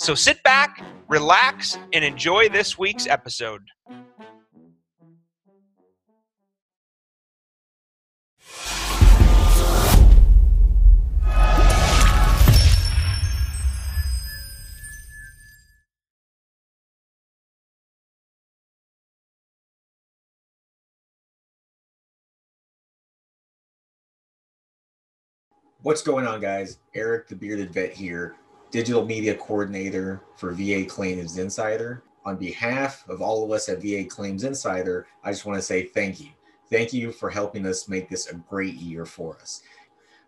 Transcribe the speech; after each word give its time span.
So 0.00 0.14
sit 0.14 0.42
back, 0.42 0.82
relax, 1.08 1.76
and 1.92 2.02
enjoy 2.02 2.48
this 2.48 2.78
week's 2.78 3.06
episode. 3.06 3.60
What's 25.82 26.00
going 26.00 26.26
on, 26.26 26.40
guys? 26.40 26.78
Eric, 26.94 27.28
the 27.28 27.36
bearded 27.36 27.74
vet 27.74 27.92
here, 27.92 28.34
digital 28.70 29.04
media 29.04 29.34
coordinator 29.34 30.22
for 30.36 30.52
VA 30.52 30.84
Claims 30.84 31.38
Insider. 31.38 32.02
On 32.24 32.36
behalf 32.36 33.08
of 33.08 33.20
all 33.20 33.44
of 33.44 33.50
us 33.50 33.68
at 33.68 33.82
VA 33.82 34.04
Claims 34.04 34.44
Insider, 34.44 35.06
I 35.24 35.32
just 35.32 35.46
want 35.46 35.58
to 35.58 35.62
say 35.62 35.84
thank 35.86 36.20
you. 36.20 36.28
Thank 36.70 36.92
you 36.92 37.10
for 37.10 37.30
helping 37.30 37.66
us 37.66 37.88
make 37.88 38.08
this 38.08 38.28
a 38.28 38.34
great 38.34 38.74
year 38.74 39.04
for 39.04 39.36
us. 39.40 39.62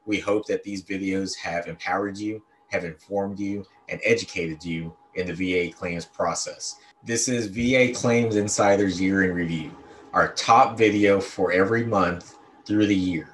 We 0.07 0.19
hope 0.19 0.47
that 0.47 0.65
these 0.65 0.83
videos 0.83 1.37
have 1.37 1.69
empowered 1.69 2.19
you, 2.19 2.43
have 2.69 2.85
informed 2.85 3.39
you, 3.39 3.65
and 3.89 4.01
educated 4.05 4.65
you 4.65 4.97
in 5.15 5.27
the 5.27 5.35
VA 5.35 5.73
claims 5.73 6.05
process. 6.05 6.77
This 7.05 7.29
is 7.29 7.47
VA 7.47 7.93
Claims 7.95 8.37
Insider's 8.37 9.01
Year 9.01 9.25
in 9.25 9.37
Review, 9.37 9.71
our 10.13 10.33
top 10.33 10.77
video 10.77 11.21
for 11.21 11.53
every 11.53 11.85
month 11.85 12.39
through 12.67 12.87
the 12.87 12.97
year. 12.97 13.29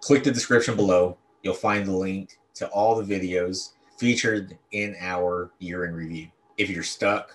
Click 0.00 0.24
the 0.24 0.30
description 0.30 0.76
below 0.76 1.18
you'll 1.42 1.54
find 1.54 1.86
the 1.86 1.92
link 1.92 2.38
to 2.54 2.66
all 2.68 3.00
the 3.00 3.14
videos 3.14 3.74
featured 3.96 4.58
in 4.72 4.94
our 5.00 5.52
year 5.58 5.86
in 5.86 5.94
review. 5.94 6.28
If 6.58 6.68
you're 6.70 6.82
stuck, 6.82 7.30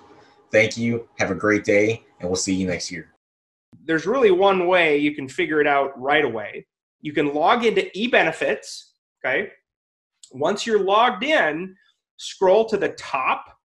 Thank 0.51 0.77
you. 0.77 1.07
Have 1.19 1.31
a 1.31 1.35
great 1.35 1.63
day, 1.63 2.03
and 2.19 2.29
we'll 2.29 2.35
see 2.35 2.53
you 2.53 2.67
next 2.67 2.91
year. 2.91 3.13
There's 3.85 4.05
really 4.05 4.31
one 4.31 4.67
way 4.67 4.97
you 4.97 5.13
can 5.13 5.27
figure 5.27 5.61
it 5.61 5.67
out 5.67 5.99
right 5.99 6.25
away. 6.25 6.65
You 7.01 7.13
can 7.13 7.33
log 7.33 7.65
into 7.65 7.89
eBenefits, 7.95 8.91
okay? 9.23 9.49
Once 10.31 10.65
you're 10.65 10.83
logged 10.83 11.23
in, 11.23 11.75
scroll 12.17 12.65
to 12.65 12.77
the 12.77 12.89
top, 12.89 13.57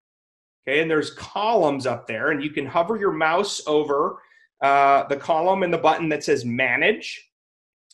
okay, 0.66 0.80
and 0.80 0.90
there's 0.90 1.10
columns 1.10 1.86
up 1.86 2.06
there, 2.06 2.30
and 2.30 2.42
you 2.42 2.50
can 2.50 2.66
hover 2.66 2.96
your 2.96 3.12
mouse 3.12 3.62
over 3.66 4.18
uh, 4.62 5.06
the 5.08 5.16
column 5.16 5.62
and 5.62 5.72
the 5.72 5.78
button 5.78 6.08
that 6.10 6.22
says 6.22 6.44
Manage. 6.44 7.30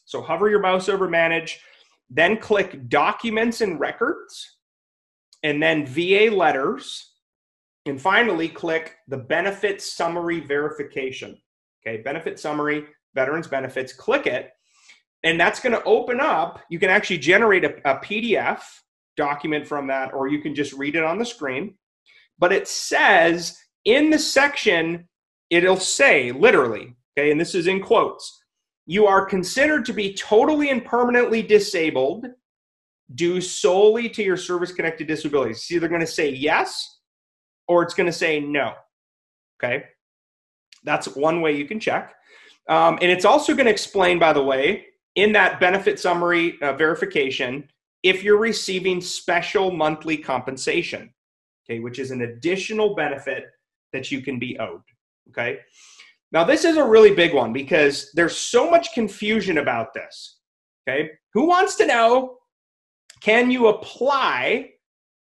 So 0.04 0.20
hover 0.20 0.50
your 0.50 0.60
mouse 0.60 0.88
over 0.88 1.08
Manage 1.08 1.60
then 2.10 2.36
click 2.36 2.88
Documents 2.88 3.60
and 3.60 3.78
Records, 3.78 4.56
and 5.42 5.62
then 5.62 5.86
VA 5.86 6.28
Letters, 6.30 7.14
and 7.86 8.00
finally 8.00 8.48
click 8.48 8.96
the 9.08 9.16
Benefit 9.16 9.80
Summary 9.80 10.40
Verification. 10.40 11.40
Okay, 11.86 12.02
Benefit 12.02 12.38
Summary, 12.38 12.84
Veterans 13.14 13.46
Benefits, 13.46 13.92
click 13.92 14.26
it, 14.26 14.50
and 15.22 15.40
that's 15.40 15.60
going 15.60 15.72
to 15.72 15.84
open 15.84 16.20
up. 16.20 16.60
You 16.68 16.78
can 16.78 16.90
actually 16.90 17.18
generate 17.18 17.64
a, 17.64 17.76
a 17.90 17.98
PDF 17.98 18.60
document 19.16 19.66
from 19.66 19.86
that, 19.86 20.12
or 20.12 20.28
you 20.28 20.40
can 20.40 20.54
just 20.54 20.72
read 20.72 20.96
it 20.96 21.04
on 21.04 21.18
the 21.18 21.24
screen. 21.24 21.74
But 22.38 22.52
it 22.52 22.66
says 22.68 23.56
in 23.84 24.10
the 24.10 24.18
section, 24.18 25.08
it'll 25.48 25.76
say 25.76 26.32
literally, 26.32 26.96
okay, 27.16 27.30
and 27.30 27.40
this 27.40 27.54
is 27.54 27.66
in 27.66 27.80
quotes 27.80 28.39
you 28.90 29.06
are 29.06 29.24
considered 29.24 29.84
to 29.84 29.92
be 29.92 30.12
totally 30.14 30.70
and 30.70 30.84
permanently 30.84 31.42
disabled 31.42 32.26
due 33.14 33.40
solely 33.40 34.08
to 34.08 34.20
your 34.20 34.36
service 34.36 34.72
connected 34.72 35.06
disabilities. 35.06 35.58
It's 35.58 35.70
either 35.70 35.86
going 35.86 36.00
to 36.00 36.06
say 36.08 36.30
yes 36.30 36.98
or 37.68 37.84
it's 37.84 37.94
going 37.94 38.08
to 38.08 38.12
say 38.12 38.40
no. 38.40 38.72
Okay. 39.62 39.84
That's 40.82 41.06
one 41.14 41.40
way 41.40 41.56
you 41.56 41.66
can 41.66 41.78
check. 41.78 42.14
Um, 42.68 42.98
and 43.00 43.12
it's 43.12 43.24
also 43.24 43.54
going 43.54 43.66
to 43.66 43.70
explain, 43.70 44.18
by 44.18 44.32
the 44.32 44.42
way, 44.42 44.86
in 45.14 45.30
that 45.34 45.60
benefit 45.60 46.00
summary 46.00 46.60
uh, 46.60 46.72
verification, 46.72 47.68
if 48.02 48.24
you're 48.24 48.38
receiving 48.38 49.00
special 49.00 49.70
monthly 49.70 50.16
compensation, 50.16 51.14
okay, 51.64 51.78
which 51.78 52.00
is 52.00 52.10
an 52.10 52.22
additional 52.22 52.96
benefit 52.96 53.44
that 53.92 54.10
you 54.10 54.20
can 54.20 54.40
be 54.40 54.58
owed. 54.58 54.82
Okay. 55.28 55.60
Now, 56.32 56.44
this 56.44 56.64
is 56.64 56.76
a 56.76 56.84
really 56.84 57.14
big 57.14 57.34
one 57.34 57.52
because 57.52 58.10
there's 58.14 58.36
so 58.36 58.70
much 58.70 58.92
confusion 58.94 59.58
about 59.58 59.92
this. 59.94 60.38
Okay. 60.88 61.10
Who 61.34 61.46
wants 61.46 61.76
to 61.76 61.86
know 61.86 62.36
can 63.20 63.50
you 63.50 63.68
apply 63.68 64.70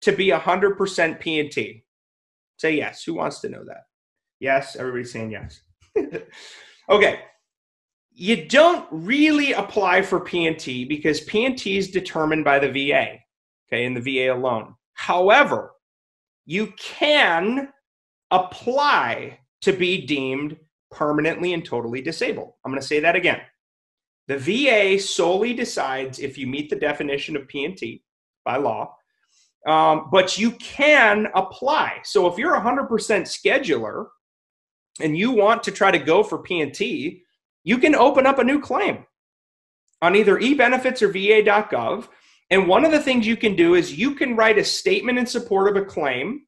to 0.02 0.12
be 0.12 0.30
100% 0.30 1.20
P&T? 1.20 1.84
Say 2.58 2.76
yes. 2.76 3.04
Who 3.04 3.14
wants 3.14 3.42
to 3.42 3.50
know 3.50 3.64
that? 3.66 3.84
Yes. 4.40 4.76
Everybody's 4.76 5.12
saying 5.12 5.32
yes. 5.32 5.62
okay. 6.90 7.20
You 8.12 8.48
don't 8.48 8.88
really 8.92 9.54
apply 9.54 10.02
for 10.02 10.22
P&T 10.22 10.86
because 10.86 11.22
P&T 11.22 11.78
is 11.78 11.92
determined 11.92 12.46
by 12.46 12.60
the 12.60 12.72
VA, 12.72 13.18
okay, 13.68 13.86
and 13.86 13.96
the 13.96 14.02
VA 14.02 14.34
alone. 14.34 14.74
However, 14.94 15.72
you 16.46 16.74
can 16.78 17.74
apply 18.32 19.40
to 19.62 19.74
be 19.74 20.06
deemed 20.06 20.58
permanently 20.96 21.54
and 21.54 21.64
totally 21.64 22.02
disabled. 22.02 22.54
I'm 22.64 22.72
going 22.72 22.82
to 22.82 22.88
say 22.88 23.00
that 23.02 23.16
again. 23.16 23.42
The 24.28 24.38
VA 24.38 25.00
solely 25.00 25.54
decides 25.54 26.20
if 26.20 26.38
you 26.38 26.48
meet 26.48 26.70
the 26.70 26.76
definition 26.76 27.36
of 27.36 27.48
P&T 27.48 28.04
by 28.44 28.58
law, 28.58 28.96
um, 29.68 30.10
but 30.12 30.38
you 30.38 30.52
can 30.52 31.28
apply. 31.36 32.00
So 32.04 32.28
if 32.28 32.38
you're 32.38 32.56
a 32.56 32.62
100% 32.62 32.88
schedular 32.90 34.08
and 35.02 35.18
you 35.18 35.32
want 35.32 35.64
to 35.64 35.72
try 35.72 35.92
to 35.92 36.00
go 36.00 36.24
for 36.24 36.40
P&T, 36.40 37.22
you 37.64 37.78
can 37.78 37.94
open 37.94 38.26
up 38.26 38.40
a 38.40 38.44
new 38.44 38.60
claim 38.60 39.06
on 40.02 40.16
either 40.16 40.40
eBenefits 40.40 41.02
or 41.02 41.10
VA.gov. 41.10 42.08
And 42.52 42.68
one 42.68 42.86
of 42.86 42.92
the 42.92 43.02
things 43.02 43.28
you 43.28 43.38
can 43.38 43.56
do 43.56 43.76
is 43.76 43.98
you 43.98 44.16
can 44.16 44.36
write 44.36 44.58
a 44.58 44.64
statement 44.64 45.18
in 45.18 45.26
support 45.26 45.68
of 45.68 45.82
a 45.82 45.86
claim 45.86 46.42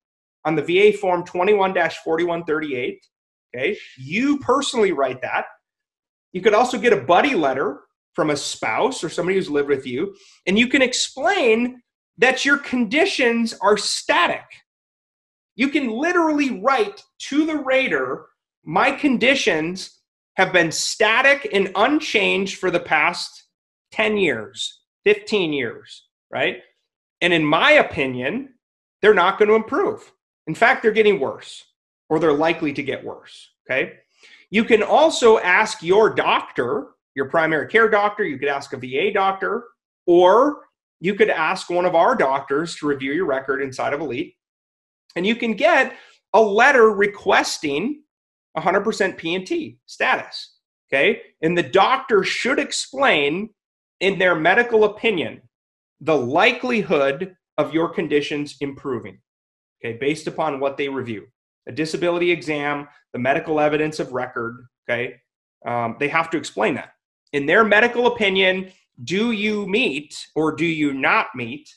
on 0.45 0.55
the 0.55 0.61
VA 0.61 0.95
Form 0.97 1.23
21 1.25 1.73
4138 1.73 3.05
Okay. 3.57 3.77
You 3.97 4.39
personally 4.39 4.91
write 4.91 5.21
that. 5.21 5.45
You 6.31 6.41
could 6.41 6.53
also 6.53 6.77
get 6.77 6.93
a 6.93 7.01
buddy 7.01 7.35
letter 7.35 7.81
from 8.13 8.29
a 8.29 8.37
spouse 8.37 9.03
or 9.03 9.09
somebody 9.09 9.37
who's 9.37 9.49
lived 9.49 9.69
with 9.69 9.85
you, 9.85 10.15
and 10.45 10.57
you 10.57 10.67
can 10.67 10.81
explain 10.81 11.81
that 12.17 12.45
your 12.45 12.57
conditions 12.57 13.53
are 13.61 13.77
static. 13.77 14.45
You 15.55 15.69
can 15.69 15.89
literally 15.89 16.59
write 16.61 17.03
to 17.19 17.45
the 17.45 17.57
rater, 17.57 18.25
my 18.63 18.91
conditions 18.91 20.01
have 20.35 20.53
been 20.53 20.71
static 20.71 21.49
and 21.53 21.71
unchanged 21.75 22.59
for 22.59 22.69
the 22.69 22.79
past 22.79 23.45
10 23.91 24.17
years, 24.17 24.81
15 25.03 25.53
years, 25.53 26.07
right? 26.31 26.57
And 27.21 27.33
in 27.33 27.45
my 27.45 27.71
opinion, 27.71 28.53
they're 29.01 29.13
not 29.13 29.39
going 29.39 29.49
to 29.49 29.55
improve. 29.55 30.11
In 30.47 30.53
fact, 30.53 30.83
they're 30.83 30.91
getting 30.91 31.19
worse 31.19 31.63
or 32.09 32.19
they're 32.19 32.33
likely 32.33 32.73
to 32.73 32.83
get 32.83 33.03
worse. 33.03 33.51
Okay. 33.69 33.93
You 34.49 34.63
can 34.63 34.81
also 34.81 35.39
ask 35.39 35.83
your 35.83 36.13
doctor, 36.13 36.89
your 37.15 37.29
primary 37.29 37.67
care 37.67 37.89
doctor, 37.89 38.23
you 38.23 38.37
could 38.37 38.47
ask 38.47 38.73
a 38.73 38.77
VA 38.77 39.11
doctor, 39.13 39.65
or 40.05 40.61
you 40.99 41.15
could 41.15 41.29
ask 41.29 41.69
one 41.69 41.85
of 41.85 41.95
our 41.95 42.15
doctors 42.15 42.75
to 42.77 42.87
review 42.87 43.13
your 43.13 43.25
record 43.25 43.61
inside 43.61 43.93
of 43.93 43.99
Elite. 43.99 44.35
And 45.15 45.25
you 45.25 45.35
can 45.35 45.53
get 45.53 45.95
a 46.33 46.41
letter 46.41 46.91
requesting 46.91 48.03
100% 48.57 49.17
P&T 49.17 49.77
status. 49.85 50.53
Okay. 50.89 51.21
And 51.41 51.57
the 51.57 51.63
doctor 51.63 52.23
should 52.23 52.59
explain 52.59 53.49
in 53.99 54.17
their 54.17 54.35
medical 54.35 54.85
opinion 54.85 55.41
the 55.99 56.17
likelihood 56.17 57.35
of 57.57 57.73
your 57.73 57.89
conditions 57.89 58.55
improving. 58.61 59.19
Okay. 59.83 59.97
Based 59.97 60.27
upon 60.27 60.59
what 60.61 60.77
they 60.77 60.87
review 60.87 61.27
a 61.67 61.71
disability 61.71 62.31
exam, 62.31 62.87
the 63.13 63.19
medical 63.19 63.59
evidence 63.59 63.99
of 63.99 64.13
record. 64.13 64.67
Okay. 64.89 65.15
Um, 65.65 65.97
they 65.99 66.07
have 66.07 66.29
to 66.31 66.37
explain 66.37 66.75
that. 66.75 66.93
In 67.33 67.45
their 67.45 67.63
medical 67.63 68.07
opinion, 68.07 68.71
do 69.03 69.31
you 69.31 69.67
meet 69.67 70.15
or 70.35 70.55
do 70.55 70.65
you 70.65 70.93
not 70.93 71.27
meet 71.35 71.69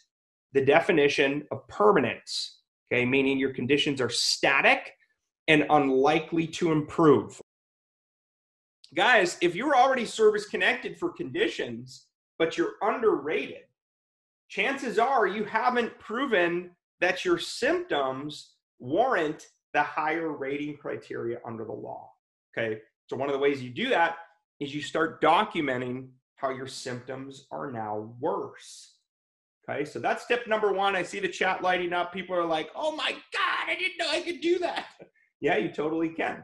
the 0.53 0.65
definition 0.65 1.45
of 1.51 1.67
permanence? 1.69 2.61
Okay. 2.93 3.05
Meaning 3.05 3.39
your 3.39 3.53
conditions 3.53 4.01
are 4.01 4.11
static 4.11 4.93
and 5.49 5.67
unlikely 5.71 6.47
to 6.47 6.73
improve. 6.73 7.41
Guys, 8.95 9.37
if 9.41 9.55
you're 9.55 9.77
already 9.77 10.05
service 10.05 10.47
connected 10.47 10.97
for 10.99 11.11
conditions, 11.11 12.07
but 12.39 12.57
you're 12.57 12.75
underrated, 12.83 13.63
chances 14.49 14.99
are 14.99 15.27
you 15.27 15.45
haven't 15.45 15.97
proven 15.99 16.71
that 17.01 17.25
your 17.25 17.39
symptoms 17.39 18.55
warrant 18.79 19.47
the 19.73 19.83
higher 19.83 20.33
rating 20.33 20.77
criteria 20.77 21.39
under 21.45 21.65
the 21.65 21.73
law. 21.73 22.11
Okay. 22.57 22.81
So, 23.07 23.17
one 23.17 23.29
of 23.29 23.33
the 23.33 23.39
ways 23.39 23.63
you 23.63 23.71
do 23.71 23.89
that 23.91 24.17
is 24.61 24.75
you 24.75 24.83
start 24.83 25.23
documenting 25.23 26.09
how 26.37 26.51
your 26.51 26.67
symptoms 26.67 27.47
are 27.51 27.71
now 27.71 28.15
worse. 28.21 28.95
Okay. 29.69 29.85
So, 29.85 29.99
that's 29.99 30.27
tip 30.27 30.47
number 30.47 30.73
one. 30.73 30.97
I 30.97 31.03
see 31.03 31.21
the 31.21 31.29
chat 31.29 31.63
lighting 31.63 31.93
up. 31.93 32.13
People 32.13 32.37
are 32.37 32.47
like, 32.47 32.71
oh 32.75 32.95
my 32.95 33.11
God, 33.11 33.69
I 33.69 33.77
didn't 33.79 33.99
know 33.99 34.09
I 34.11 34.21
could 34.21 34.41
do 34.41 34.59
that. 34.61 34.87
Yeah, 35.43 35.57
you 35.57 35.71
totally 35.71 36.11
can. 36.11 36.43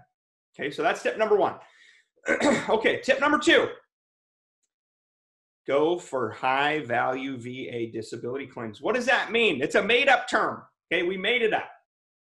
Okay. 0.59 0.71
So, 0.71 0.83
that's 0.83 1.03
tip 1.03 1.19
number 1.19 1.37
one. 1.37 1.57
okay. 2.71 3.03
Tip 3.03 3.21
number 3.21 3.39
two 3.39 3.69
go 5.67 5.99
for 5.99 6.31
high 6.31 6.81
value 6.81 7.37
VA 7.37 7.93
disability 7.93 8.47
claims. 8.47 8.81
What 8.81 8.95
does 8.95 9.05
that 9.05 9.33
mean? 9.33 9.61
It's 9.61 9.75
a 9.75 9.83
made 9.83 10.09
up 10.09 10.31
term. 10.31 10.63
Okay. 10.91 11.03
We 11.03 11.19
made 11.19 11.43
it 11.43 11.53
up. 11.53 11.69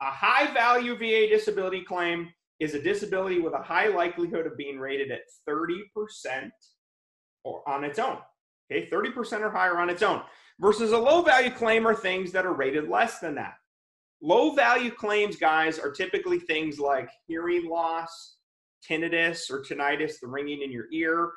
A 0.02 0.12
high 0.12 0.52
value 0.54 0.96
VA 0.96 1.28
disability 1.30 1.82
claim 1.82 2.30
is 2.60 2.74
a 2.74 2.82
disability 2.82 3.40
with 3.40 3.54
a 3.54 3.62
high 3.62 3.88
likelihood 3.88 4.46
of 4.46 4.58
being 4.58 4.80
rated 4.80 5.12
at 5.12 5.22
30% 5.48 6.50
or 7.44 7.68
on 7.68 7.84
its 7.84 8.00
own. 8.00 8.18
Okay, 8.72 8.90
30% 8.92 9.42
or 9.42 9.50
higher 9.50 9.78
on 9.80 9.90
its 9.90 10.04
own. 10.04 10.22
Versus 10.60 10.92
a 10.92 10.98
low 10.98 11.22
value 11.22 11.52
claim 11.52 11.88
are 11.88 11.96
things 11.96 12.32
that 12.32 12.46
are 12.46 12.54
rated 12.54 12.90
less 12.90 13.20
than 13.20 13.36
that. 13.36 13.54
Low 14.22 14.54
value 14.54 14.92
claims, 14.92 15.38
guys, 15.38 15.80
are 15.80 15.92
typically 15.92 16.40
things 16.40 16.80
like 16.80 17.10
hearing 17.28 17.70
loss, 17.70 18.36
tinnitus 18.88 19.50
or 19.50 19.64
tinnitus, 19.64 20.20
the 20.22 20.28
ringing 20.28 20.62
in 20.62 20.72
your 20.72 20.86
ear, 20.92 21.32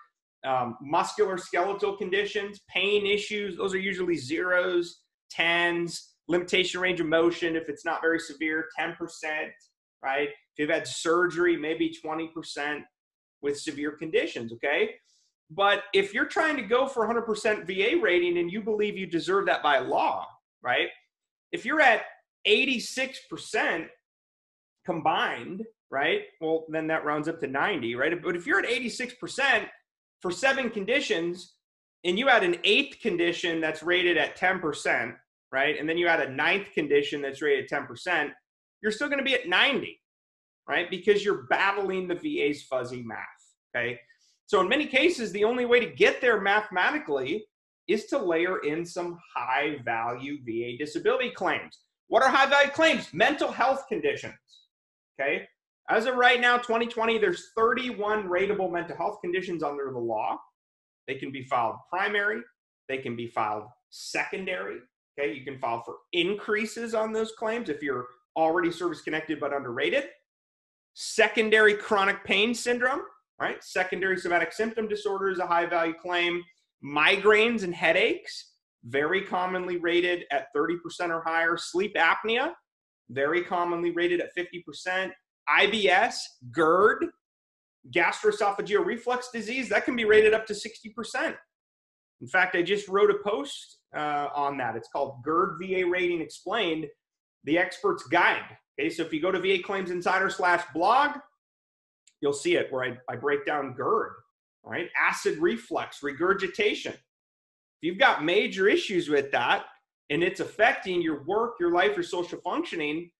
um, 0.44 0.76
muscular 0.80 1.38
skeletal 1.38 1.96
conditions, 1.96 2.60
pain 2.68 3.06
issues. 3.06 3.56
Those 3.56 3.74
are 3.74 3.78
usually 3.78 4.16
zeros, 4.16 5.02
tens, 5.30 6.11
limitation 6.32 6.80
range 6.80 6.98
of 6.98 7.06
motion, 7.06 7.54
if 7.54 7.68
it's 7.68 7.84
not 7.84 8.00
very 8.00 8.18
severe, 8.18 8.66
10%, 8.78 8.94
right? 10.02 10.28
If 10.28 10.58
you've 10.58 10.70
had 10.70 10.86
surgery, 10.86 11.56
maybe 11.56 11.94
20% 12.04 12.82
with 13.42 13.60
severe 13.60 13.92
conditions, 13.92 14.52
okay? 14.54 14.94
But 15.50 15.84
if 15.92 16.14
you're 16.14 16.24
trying 16.24 16.56
to 16.56 16.62
go 16.62 16.88
for 16.88 17.06
100% 17.06 17.66
VA 17.66 18.00
rating 18.02 18.38
and 18.38 18.50
you 18.50 18.62
believe 18.62 18.96
you 18.96 19.06
deserve 19.06 19.44
that 19.46 19.62
by 19.62 19.78
law, 19.78 20.26
right? 20.62 20.88
If 21.52 21.66
you're 21.66 21.82
at 21.82 22.04
86% 22.48 23.86
combined, 24.86 25.64
right? 25.90 26.22
Well, 26.40 26.64
then 26.70 26.86
that 26.86 27.04
rounds 27.04 27.28
up 27.28 27.38
to 27.40 27.46
90, 27.46 27.94
right? 27.94 28.22
But 28.22 28.36
if 28.36 28.46
you're 28.46 28.58
at 28.58 28.68
86% 28.68 29.68
for 30.22 30.30
seven 30.30 30.70
conditions 30.70 31.54
and 32.04 32.18
you 32.18 32.28
had 32.28 32.42
an 32.42 32.56
eighth 32.64 33.00
condition 33.00 33.60
that's 33.60 33.82
rated 33.82 34.16
at 34.16 34.38
10%, 34.38 35.14
right? 35.52 35.78
And 35.78 35.88
then 35.88 35.98
you 35.98 36.08
add 36.08 36.20
a 36.20 36.32
ninth 36.32 36.72
condition 36.72 37.20
that's 37.20 37.42
rated 37.42 37.68
10%, 37.68 38.30
you're 38.82 38.92
still 38.92 39.08
going 39.08 39.18
to 39.18 39.24
be 39.24 39.34
at 39.34 39.48
90, 39.48 40.00
right? 40.68 40.90
Because 40.90 41.24
you're 41.24 41.46
battling 41.48 42.08
the 42.08 42.14
VA's 42.14 42.62
fuzzy 42.62 43.02
math, 43.02 43.18
okay? 43.76 44.00
So 44.46 44.60
in 44.60 44.68
many 44.68 44.86
cases, 44.86 45.30
the 45.30 45.44
only 45.44 45.66
way 45.66 45.80
to 45.80 45.94
get 45.94 46.20
there 46.20 46.40
mathematically 46.40 47.46
is 47.88 48.06
to 48.06 48.18
layer 48.18 48.58
in 48.60 48.84
some 48.84 49.18
high 49.34 49.76
value 49.84 50.38
VA 50.44 50.76
disability 50.78 51.30
claims. 51.30 51.80
What 52.08 52.22
are 52.22 52.28
high 52.28 52.48
value 52.48 52.70
claims? 52.70 53.12
Mental 53.12 53.50
health 53.50 53.84
conditions, 53.88 54.34
okay? 55.20 55.46
As 55.90 56.06
of 56.06 56.16
right 56.16 56.40
now, 56.40 56.56
2020, 56.56 57.18
there's 57.18 57.50
31 57.56 58.28
rateable 58.28 58.70
mental 58.72 58.96
health 58.96 59.18
conditions 59.22 59.62
under 59.62 59.90
the 59.92 59.98
law. 59.98 60.38
They 61.08 61.16
can 61.16 61.32
be 61.32 61.44
filed 61.44 61.76
primary, 61.90 62.40
they 62.88 62.98
can 62.98 63.16
be 63.16 63.26
filed 63.26 63.64
secondary, 63.90 64.78
Okay, 65.18 65.34
you 65.34 65.44
can 65.44 65.58
file 65.58 65.82
for 65.82 65.96
increases 66.12 66.94
on 66.94 67.12
those 67.12 67.32
claims 67.32 67.68
if 67.68 67.82
you're 67.82 68.06
already 68.36 68.70
service 68.70 69.02
connected 69.02 69.38
but 69.38 69.52
underrated. 69.52 70.04
Secondary 70.94 71.74
chronic 71.74 72.24
pain 72.24 72.54
syndrome, 72.54 73.02
right? 73.40 73.62
Secondary 73.62 74.16
somatic 74.16 74.52
symptom 74.52 74.88
disorder 74.88 75.30
is 75.30 75.38
a 75.38 75.46
high 75.46 75.66
value 75.66 75.94
claim. 75.94 76.42
Migraines 76.84 77.62
and 77.62 77.74
headaches, 77.74 78.52
very 78.84 79.22
commonly 79.22 79.76
rated 79.76 80.24
at 80.30 80.46
30% 80.56 80.76
or 81.10 81.22
higher. 81.22 81.56
Sleep 81.56 81.94
apnea, 81.94 82.52
very 83.10 83.42
commonly 83.42 83.90
rated 83.90 84.20
at 84.20 84.30
50%. 84.36 85.10
IBS, 85.60 86.14
GERD, 86.50 87.06
gastroesophageal 87.94 88.84
reflux 88.84 89.28
disease, 89.32 89.68
that 89.68 89.84
can 89.84 89.96
be 89.96 90.04
rated 90.04 90.34
up 90.34 90.46
to 90.46 90.54
60%. 90.54 91.36
In 92.20 92.28
fact, 92.28 92.54
I 92.54 92.62
just 92.62 92.88
wrote 92.88 93.10
a 93.10 93.18
post 93.28 93.78
uh, 93.94 94.28
on 94.34 94.56
that. 94.58 94.76
It's 94.76 94.88
called 94.88 95.22
GERD 95.24 95.58
VA 95.60 95.86
Rating 95.86 96.20
Explained, 96.20 96.86
the 97.44 97.58
expert's 97.58 98.04
guide. 98.04 98.56
Okay, 98.78 98.88
so 98.88 99.02
if 99.02 99.12
you 99.12 99.20
go 99.20 99.30
to 99.30 99.38
VA 99.38 99.62
Claims 99.62 99.90
Insider 99.90 100.30
slash 100.30 100.62
blog, 100.74 101.18
you'll 102.20 102.32
see 102.32 102.56
it 102.56 102.72
where 102.72 102.84
I, 102.84 103.12
I 103.12 103.16
break 103.16 103.44
down 103.44 103.74
GERD, 103.74 104.12
all 104.64 104.70
right? 104.70 104.88
Acid 105.00 105.38
reflux, 105.38 106.02
regurgitation. 106.02 106.92
If 106.92 107.88
you've 107.88 107.98
got 107.98 108.24
major 108.24 108.68
issues 108.68 109.08
with 109.08 109.30
that 109.32 109.64
and 110.08 110.22
it's 110.22 110.40
affecting 110.40 111.02
your 111.02 111.24
work, 111.24 111.54
your 111.58 111.72
life, 111.72 111.96
your 111.96 112.04
social 112.04 112.40
functioning, 112.40 113.10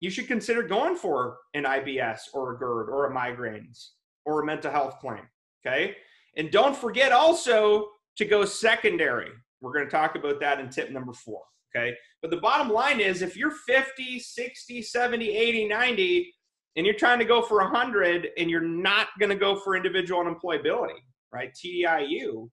you 0.00 0.10
should 0.10 0.26
consider 0.26 0.62
going 0.62 0.96
for 0.96 1.36
an 1.54 1.64
IBS 1.64 2.20
or 2.34 2.54
a 2.54 2.58
GERD 2.58 2.88
or 2.88 3.10
a 3.10 3.14
migraines 3.14 3.90
or 4.24 4.42
a 4.42 4.46
mental 4.46 4.70
health 4.70 4.98
claim. 4.98 5.22
Okay. 5.64 5.94
And 6.36 6.50
don't 6.50 6.76
forget 6.76 7.12
also 7.12 7.88
to 8.16 8.24
go 8.24 8.44
secondary. 8.44 9.30
We're 9.62 9.72
going 9.72 9.86
to 9.86 9.90
talk 9.90 10.16
about 10.16 10.40
that 10.40 10.60
in 10.60 10.68
tip 10.68 10.90
number 10.90 11.12
four. 11.12 11.42
Okay. 11.74 11.94
But 12.20 12.30
the 12.30 12.36
bottom 12.36 12.70
line 12.70 13.00
is 13.00 13.22
if 13.22 13.36
you're 13.36 13.50
50, 13.66 14.18
60, 14.18 14.82
70, 14.82 15.30
80, 15.30 15.68
90, 15.68 16.34
and 16.76 16.84
you're 16.84 16.94
trying 16.94 17.18
to 17.18 17.24
go 17.24 17.40
for 17.40 17.58
100 17.58 18.28
and 18.36 18.50
you're 18.50 18.60
not 18.60 19.08
going 19.18 19.30
to 19.30 19.36
go 19.36 19.56
for 19.56 19.76
individual 19.76 20.22
unemployability, 20.22 21.00
right? 21.32 21.52
TDIU, 21.54 22.48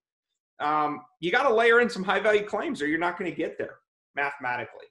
um, 0.60 1.02
you 1.20 1.32
got 1.32 1.44
to 1.44 1.54
layer 1.54 1.82
in 1.82 1.90
some 1.90 2.04
high 2.04 2.20
value 2.20 2.46
claims 2.46 2.82
or 2.82 2.88
you're 2.88 3.00
not 3.00 3.18
going 3.18 3.30
to 3.30 3.36
get 3.36 3.58
there 3.58 3.78
mathematically. 4.16 4.86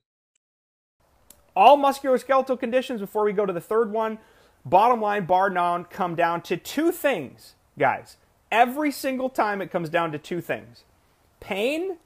All 1.54 1.76
musculoskeletal 1.76 2.58
conditions, 2.58 3.00
before 3.00 3.24
we 3.24 3.32
go 3.32 3.44
to 3.44 3.52
the 3.52 3.60
third 3.60 3.92
one, 3.92 4.18
bottom 4.64 5.00
line, 5.00 5.26
bar 5.26 5.50
none, 5.50 5.84
come 5.84 6.14
down 6.14 6.40
to 6.42 6.56
two 6.56 6.92
things, 6.92 7.54
guys. 7.78 8.16
Every 8.50 8.90
single 8.90 9.28
time 9.28 9.60
it 9.60 9.70
comes 9.70 9.90
down 9.90 10.12
to 10.12 10.18
two 10.18 10.40
things 10.40 10.84
pain 11.40 11.96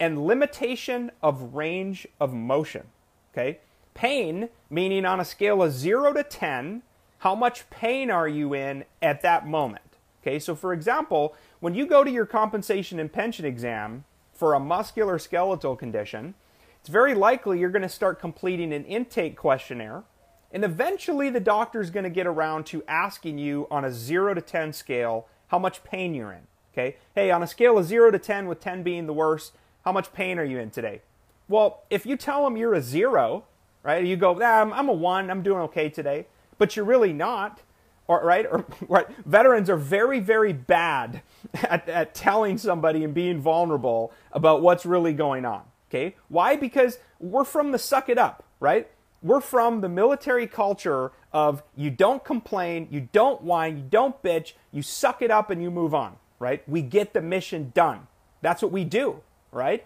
and 0.00 0.26
limitation 0.26 1.10
of 1.22 1.54
range 1.54 2.06
of 2.20 2.32
motion. 2.32 2.86
Okay? 3.32 3.58
Pain, 3.94 4.48
meaning 4.70 5.04
on 5.04 5.20
a 5.20 5.24
scale 5.24 5.62
of 5.62 5.72
0 5.72 6.12
to 6.14 6.22
10, 6.22 6.82
how 7.18 7.34
much 7.34 7.68
pain 7.70 8.10
are 8.10 8.28
you 8.28 8.54
in 8.54 8.84
at 9.02 9.22
that 9.22 9.46
moment? 9.46 9.82
Okay, 10.22 10.38
so 10.38 10.54
for 10.54 10.72
example, 10.72 11.34
when 11.60 11.74
you 11.74 11.86
go 11.86 12.04
to 12.04 12.10
your 12.10 12.26
compensation 12.26 13.00
and 13.00 13.12
pension 13.12 13.44
exam 13.44 14.04
for 14.32 14.54
a 14.54 14.60
muscular 14.60 15.18
skeletal 15.18 15.74
condition, 15.74 16.34
it's 16.80 16.88
very 16.88 17.14
likely 17.14 17.58
you're 17.58 17.70
going 17.70 17.82
to 17.82 17.88
start 17.88 18.20
completing 18.20 18.72
an 18.72 18.84
intake 18.84 19.36
questionnaire, 19.36 20.04
and 20.52 20.64
eventually 20.64 21.28
the 21.30 21.40
doctor 21.40 21.80
is 21.80 21.90
going 21.90 22.04
to 22.04 22.10
get 22.10 22.26
around 22.26 22.66
to 22.66 22.84
asking 22.86 23.38
you 23.38 23.66
on 23.70 23.84
a 23.84 23.92
0 23.92 24.34
to 24.34 24.40
10 24.40 24.72
scale 24.72 25.26
how 25.48 25.58
much 25.58 25.82
pain 25.82 26.14
you're 26.14 26.32
in. 26.32 26.46
Okay? 26.72 26.96
Hey, 27.14 27.30
on 27.30 27.42
a 27.42 27.46
scale 27.46 27.78
of 27.78 27.86
0 27.86 28.12
to 28.12 28.18
10, 28.18 28.46
with 28.46 28.60
10 28.60 28.82
being 28.82 29.06
the 29.06 29.12
worst, 29.12 29.52
how 29.88 29.92
much 29.92 30.12
pain 30.12 30.38
are 30.38 30.44
you 30.44 30.58
in 30.58 30.68
today? 30.68 31.00
Well, 31.48 31.82
if 31.88 32.04
you 32.04 32.18
tell 32.18 32.44
them 32.44 32.58
you're 32.58 32.74
a 32.74 32.82
0, 32.82 33.46
right? 33.82 34.04
You 34.04 34.16
go, 34.16 34.38
ah, 34.42 34.60
I'm, 34.60 34.70
I'm 34.74 34.90
a 34.90 34.92
1, 34.92 35.30
I'm 35.30 35.42
doing 35.42 35.60
okay 35.60 35.88
today, 35.88 36.26
but 36.58 36.76
you're 36.76 36.84
really 36.84 37.14
not. 37.14 37.62
Or, 38.06 38.22
right? 38.22 38.44
Or, 38.44 38.66
right? 38.88 39.06
Veterans 39.24 39.70
are 39.70 39.78
very, 39.78 40.20
very 40.20 40.52
bad 40.52 41.22
at, 41.54 41.88
at 41.88 42.14
telling 42.14 42.58
somebody 42.58 43.02
and 43.02 43.14
being 43.14 43.40
vulnerable 43.40 44.12
about 44.30 44.60
what's 44.60 44.84
really 44.84 45.14
going 45.14 45.46
on. 45.46 45.62
Okay? 45.88 46.16
Why? 46.28 46.54
Because 46.56 46.98
we're 47.18 47.44
from 47.44 47.72
the 47.72 47.78
suck 47.78 48.10
it 48.10 48.18
up, 48.18 48.44
right? 48.60 48.90
we're 49.22 49.40
from 49.40 49.80
the 49.80 49.88
military 49.88 50.46
culture 50.46 51.12
of 51.32 51.62
you 51.74 51.90
don't 51.90 52.22
complain, 52.24 52.88
you 52.90 53.08
don't 53.10 53.40
whine, 53.40 53.78
you 53.78 53.82
don't 53.82 54.22
bitch, 54.22 54.52
you 54.70 54.82
suck 54.82 55.22
it 55.22 55.30
up 55.30 55.48
and 55.50 55.62
you 55.62 55.70
move 55.70 55.94
on, 55.94 56.16
right? 56.38 56.62
We 56.68 56.82
get 56.82 57.14
the 57.14 57.22
mission 57.22 57.72
done. 57.74 58.06
That's 58.42 58.62
what 58.62 58.70
we 58.70 58.84
do, 58.84 59.22
right? 59.52 59.84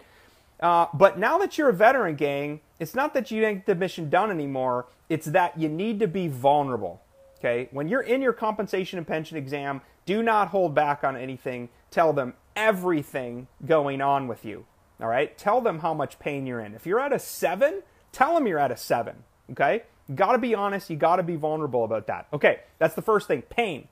Uh, 0.59 0.87
but 0.93 1.17
now 1.17 1.37
that 1.37 1.57
you're 1.57 1.69
a 1.69 1.73
veteran 1.73 2.15
gang, 2.15 2.61
it's 2.79 2.95
not 2.95 3.13
that 3.13 3.31
you 3.31 3.45
ain't 3.45 3.65
the 3.65 3.75
mission 3.75 4.09
done 4.09 4.31
anymore. 4.31 4.85
It's 5.09 5.25
that 5.27 5.59
you 5.59 5.67
need 5.69 5.99
to 5.99 6.07
be 6.07 6.27
vulnerable. 6.27 7.01
Okay, 7.39 7.67
when 7.71 7.89
you're 7.89 8.01
in 8.01 8.21
your 8.21 8.31
compensation 8.31 8.97
and 8.97 9.05
pension 9.05 9.35
exam, 9.37 9.81
do 10.05 10.23
not 10.23 10.47
hold 10.49 10.73
back 10.73 11.03
on 11.03 11.17
anything. 11.17 11.67
Tell 11.91 12.13
them 12.13 12.33
everything 12.55 13.47
going 13.65 14.01
on 14.01 14.29
with 14.29 14.45
you. 14.45 14.65
All 15.01 15.09
right, 15.09 15.37
tell 15.37 15.59
them 15.59 15.79
how 15.79 15.93
much 15.93 16.19
pain 16.19 16.45
you're 16.45 16.61
in. 16.61 16.73
If 16.73 16.85
you're 16.85 17.01
at 17.01 17.11
a 17.11 17.19
seven, 17.19 17.83
tell 18.13 18.35
them 18.35 18.47
you're 18.47 18.59
at 18.59 18.71
a 18.71 18.77
seven. 18.77 19.23
Okay, 19.51 19.83
you 20.07 20.15
got 20.15 20.31
to 20.31 20.37
be 20.37 20.55
honest. 20.55 20.89
You 20.89 20.95
got 20.95 21.17
to 21.17 21.23
be 21.23 21.35
vulnerable 21.35 21.83
about 21.83 22.07
that. 22.07 22.27
Okay, 22.31 22.61
that's 22.79 22.95
the 22.95 23.01
first 23.01 23.27
thing. 23.27 23.41
Pain. 23.41 23.89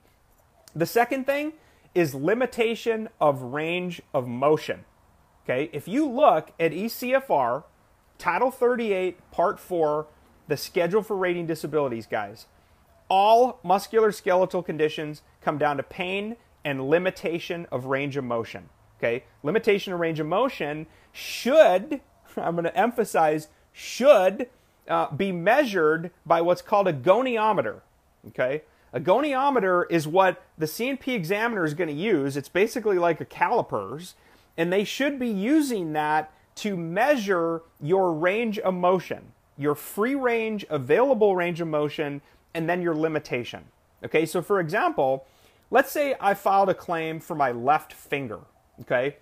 The 0.73 0.85
second 0.85 1.25
thing 1.25 1.51
is 1.93 2.15
limitation 2.15 3.09
of 3.19 3.41
range 3.41 4.01
of 4.13 4.25
motion. 4.27 4.85
Okay, 5.51 5.69
if 5.73 5.85
you 5.85 6.07
look 6.07 6.53
at 6.61 6.71
ECFR, 6.71 7.65
Title 8.17 8.51
38, 8.51 9.31
Part 9.31 9.59
4, 9.59 10.07
the 10.47 10.55
schedule 10.55 11.03
for 11.03 11.17
rating 11.17 11.45
disabilities, 11.45 12.07
guys, 12.07 12.45
all 13.09 13.59
musculoskeletal 13.65 14.63
conditions 14.63 15.23
come 15.41 15.57
down 15.57 15.75
to 15.75 15.83
pain 15.83 16.37
and 16.63 16.87
limitation 16.87 17.67
of 17.69 17.83
range 17.85 18.15
of 18.15 18.23
motion. 18.23 18.69
Okay, 18.97 19.25
limitation 19.43 19.91
of 19.91 19.99
range 19.99 20.21
of 20.21 20.27
motion 20.27 20.87
should, 21.11 21.99
I'm 22.37 22.55
going 22.55 22.63
to 22.63 22.77
emphasize, 22.77 23.49
should 23.73 24.47
uh, 24.87 25.11
be 25.11 25.33
measured 25.33 26.11
by 26.25 26.39
what's 26.39 26.61
called 26.61 26.87
a 26.87 26.93
goniometer. 26.93 27.81
Okay, 28.29 28.61
a 28.93 29.01
goniometer 29.01 29.83
is 29.89 30.07
what 30.07 30.41
the 30.57 30.67
C&P 30.67 31.13
examiner 31.13 31.65
is 31.65 31.73
going 31.73 31.89
to 31.89 31.93
use. 31.93 32.37
It's 32.37 32.47
basically 32.47 32.97
like 32.97 33.19
a 33.19 33.25
calipers 33.25 34.15
and 34.57 34.71
they 34.71 34.83
should 34.83 35.19
be 35.19 35.29
using 35.29 35.93
that 35.93 36.31
to 36.55 36.75
measure 36.75 37.61
your 37.81 38.13
range 38.13 38.59
of 38.59 38.73
motion, 38.73 39.31
your 39.57 39.75
free 39.75 40.15
range, 40.15 40.65
available 40.69 41.35
range 41.35 41.61
of 41.61 41.67
motion, 41.67 42.21
and 42.53 42.69
then 42.69 42.81
your 42.81 42.95
limitation. 42.95 43.63
Okay, 44.03 44.25
so 44.25 44.41
for 44.41 44.59
example, 44.59 45.25
let's 45.69 45.91
say 45.91 46.15
I 46.19 46.33
filed 46.33 46.69
a 46.69 46.73
claim 46.73 47.19
for 47.19 47.35
my 47.35 47.51
left 47.51 47.93
finger, 47.93 48.39
okay? 48.81 49.17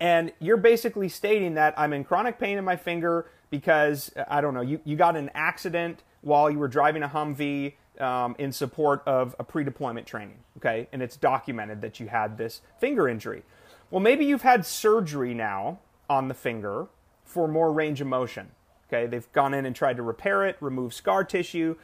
And 0.00 0.32
you're 0.40 0.56
basically 0.56 1.08
stating 1.08 1.54
that 1.54 1.74
I'm 1.76 1.92
in 1.92 2.04
chronic 2.04 2.38
pain 2.38 2.58
in 2.58 2.64
my 2.64 2.76
finger 2.76 3.30
because, 3.50 4.12
I 4.28 4.40
don't 4.40 4.54
know, 4.54 4.60
you, 4.60 4.80
you 4.84 4.96
got 4.96 5.16
an 5.16 5.30
accident 5.34 6.02
while 6.22 6.50
you 6.50 6.58
were 6.58 6.68
driving 6.68 7.02
a 7.02 7.08
Humvee 7.08 7.74
um, 8.00 8.34
in 8.38 8.50
support 8.50 9.02
of 9.06 9.36
a 9.38 9.44
pre 9.44 9.62
deployment 9.62 10.06
training, 10.06 10.38
okay? 10.56 10.88
And 10.92 11.02
it's 11.02 11.16
documented 11.16 11.80
that 11.82 12.00
you 12.00 12.08
had 12.08 12.36
this 12.36 12.62
finger 12.78 13.08
injury. 13.08 13.44
Well, 13.92 14.00
maybe 14.00 14.24
you've 14.24 14.40
had 14.40 14.64
surgery 14.64 15.34
now 15.34 15.80
on 16.08 16.28
the 16.28 16.34
finger 16.34 16.86
for 17.24 17.46
more 17.46 17.70
range 17.70 18.00
of 18.00 18.06
motion. 18.06 18.50
Okay, 18.88 19.06
they've 19.06 19.30
gone 19.32 19.52
in 19.52 19.66
and 19.66 19.76
tried 19.76 19.98
to 19.98 20.02
repair 20.02 20.46
it, 20.46 20.56
remove 20.60 20.94
scar 20.94 21.24
tissue. 21.24 21.76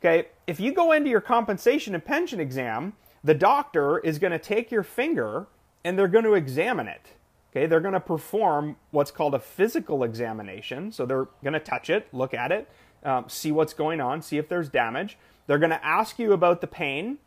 Okay, 0.00 0.26
if 0.48 0.58
you 0.58 0.72
go 0.72 0.90
into 0.90 1.08
your 1.08 1.20
compensation 1.20 1.94
and 1.94 2.04
pension 2.04 2.40
exam, 2.40 2.94
the 3.22 3.34
doctor 3.34 4.00
is 4.00 4.18
going 4.18 4.32
to 4.32 4.40
take 4.40 4.72
your 4.72 4.82
finger 4.82 5.46
and 5.84 5.96
they're 5.96 6.08
going 6.08 6.24
to 6.24 6.34
examine 6.34 6.88
it. 6.88 7.10
Okay, 7.52 7.66
they're 7.66 7.78
going 7.78 7.94
to 7.94 8.00
perform 8.00 8.74
what's 8.90 9.12
called 9.12 9.32
a 9.32 9.38
physical 9.38 10.02
examination. 10.02 10.90
So 10.90 11.06
they're 11.06 11.28
going 11.44 11.52
to 11.52 11.60
touch 11.60 11.88
it, 11.90 12.08
look 12.12 12.34
at 12.34 12.50
it, 12.50 12.68
um, 13.04 13.28
see 13.28 13.52
what's 13.52 13.72
going 13.72 14.00
on, 14.00 14.20
see 14.20 14.36
if 14.36 14.48
there's 14.48 14.68
damage. 14.68 15.16
They're 15.46 15.58
going 15.58 15.70
to 15.70 15.86
ask 15.86 16.18
you 16.18 16.32
about 16.32 16.60
the 16.60 16.66
pain, 16.66 17.18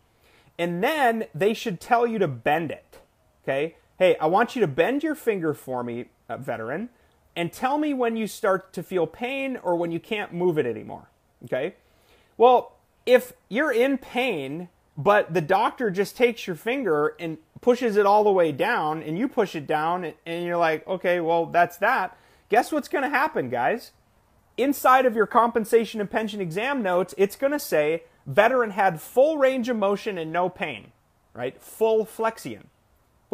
and 0.59 0.83
then 0.83 1.27
they 1.33 1.53
should 1.53 1.79
tell 1.79 2.05
you 2.05 2.19
to 2.19 2.27
bend 2.27 2.71
it. 2.71 2.99
Okay, 3.43 3.75
hey, 3.97 4.17
I 4.17 4.25
want 4.27 4.55
you 4.55 4.61
to 4.61 4.67
bend 4.67 5.03
your 5.03 5.15
finger 5.15 5.53
for 5.53 5.83
me, 5.83 6.05
uh, 6.27 6.37
veteran, 6.37 6.89
and 7.35 7.51
tell 7.51 7.77
me 7.77 7.93
when 7.93 8.15
you 8.15 8.27
start 8.27 8.73
to 8.73 8.83
feel 8.83 9.07
pain 9.07 9.57
or 9.61 9.75
when 9.75 9.91
you 9.91 9.99
can't 9.99 10.33
move 10.33 10.57
it 10.57 10.65
anymore. 10.65 11.09
Okay? 11.45 11.75
Well, 12.37 12.73
if 13.05 13.33
you're 13.49 13.71
in 13.71 13.97
pain, 13.97 14.69
but 14.97 15.33
the 15.33 15.41
doctor 15.41 15.91
just 15.91 16.15
takes 16.15 16.47
your 16.47 16.55
finger 16.55 17.15
and 17.19 17.37
pushes 17.61 17.97
it 17.97 18.05
all 18.05 18.23
the 18.23 18.31
way 18.31 18.51
down, 18.51 19.01
and 19.01 19.17
you 19.17 19.27
push 19.27 19.55
it 19.55 19.67
down, 19.67 20.13
and 20.25 20.45
you're 20.45 20.57
like, 20.57 20.87
okay, 20.87 21.19
well, 21.19 21.45
that's 21.45 21.77
that. 21.77 22.17
Guess 22.49 22.71
what's 22.71 22.87
going 22.87 23.03
to 23.03 23.09
happen, 23.09 23.49
guys? 23.49 23.91
Inside 24.57 25.05
of 25.05 25.15
your 25.15 25.27
compensation 25.27 25.99
and 25.99 26.09
pension 26.09 26.39
exam 26.39 26.81
notes, 26.81 27.13
it's 27.17 27.35
going 27.35 27.51
to 27.51 27.59
say 27.59 28.03
veteran 28.25 28.71
had 28.71 29.01
full 29.01 29.37
range 29.37 29.67
of 29.67 29.75
motion 29.75 30.17
and 30.17 30.31
no 30.31 30.47
pain, 30.47 30.91
right? 31.33 31.59
Full 31.61 32.05
flexion 32.05 32.69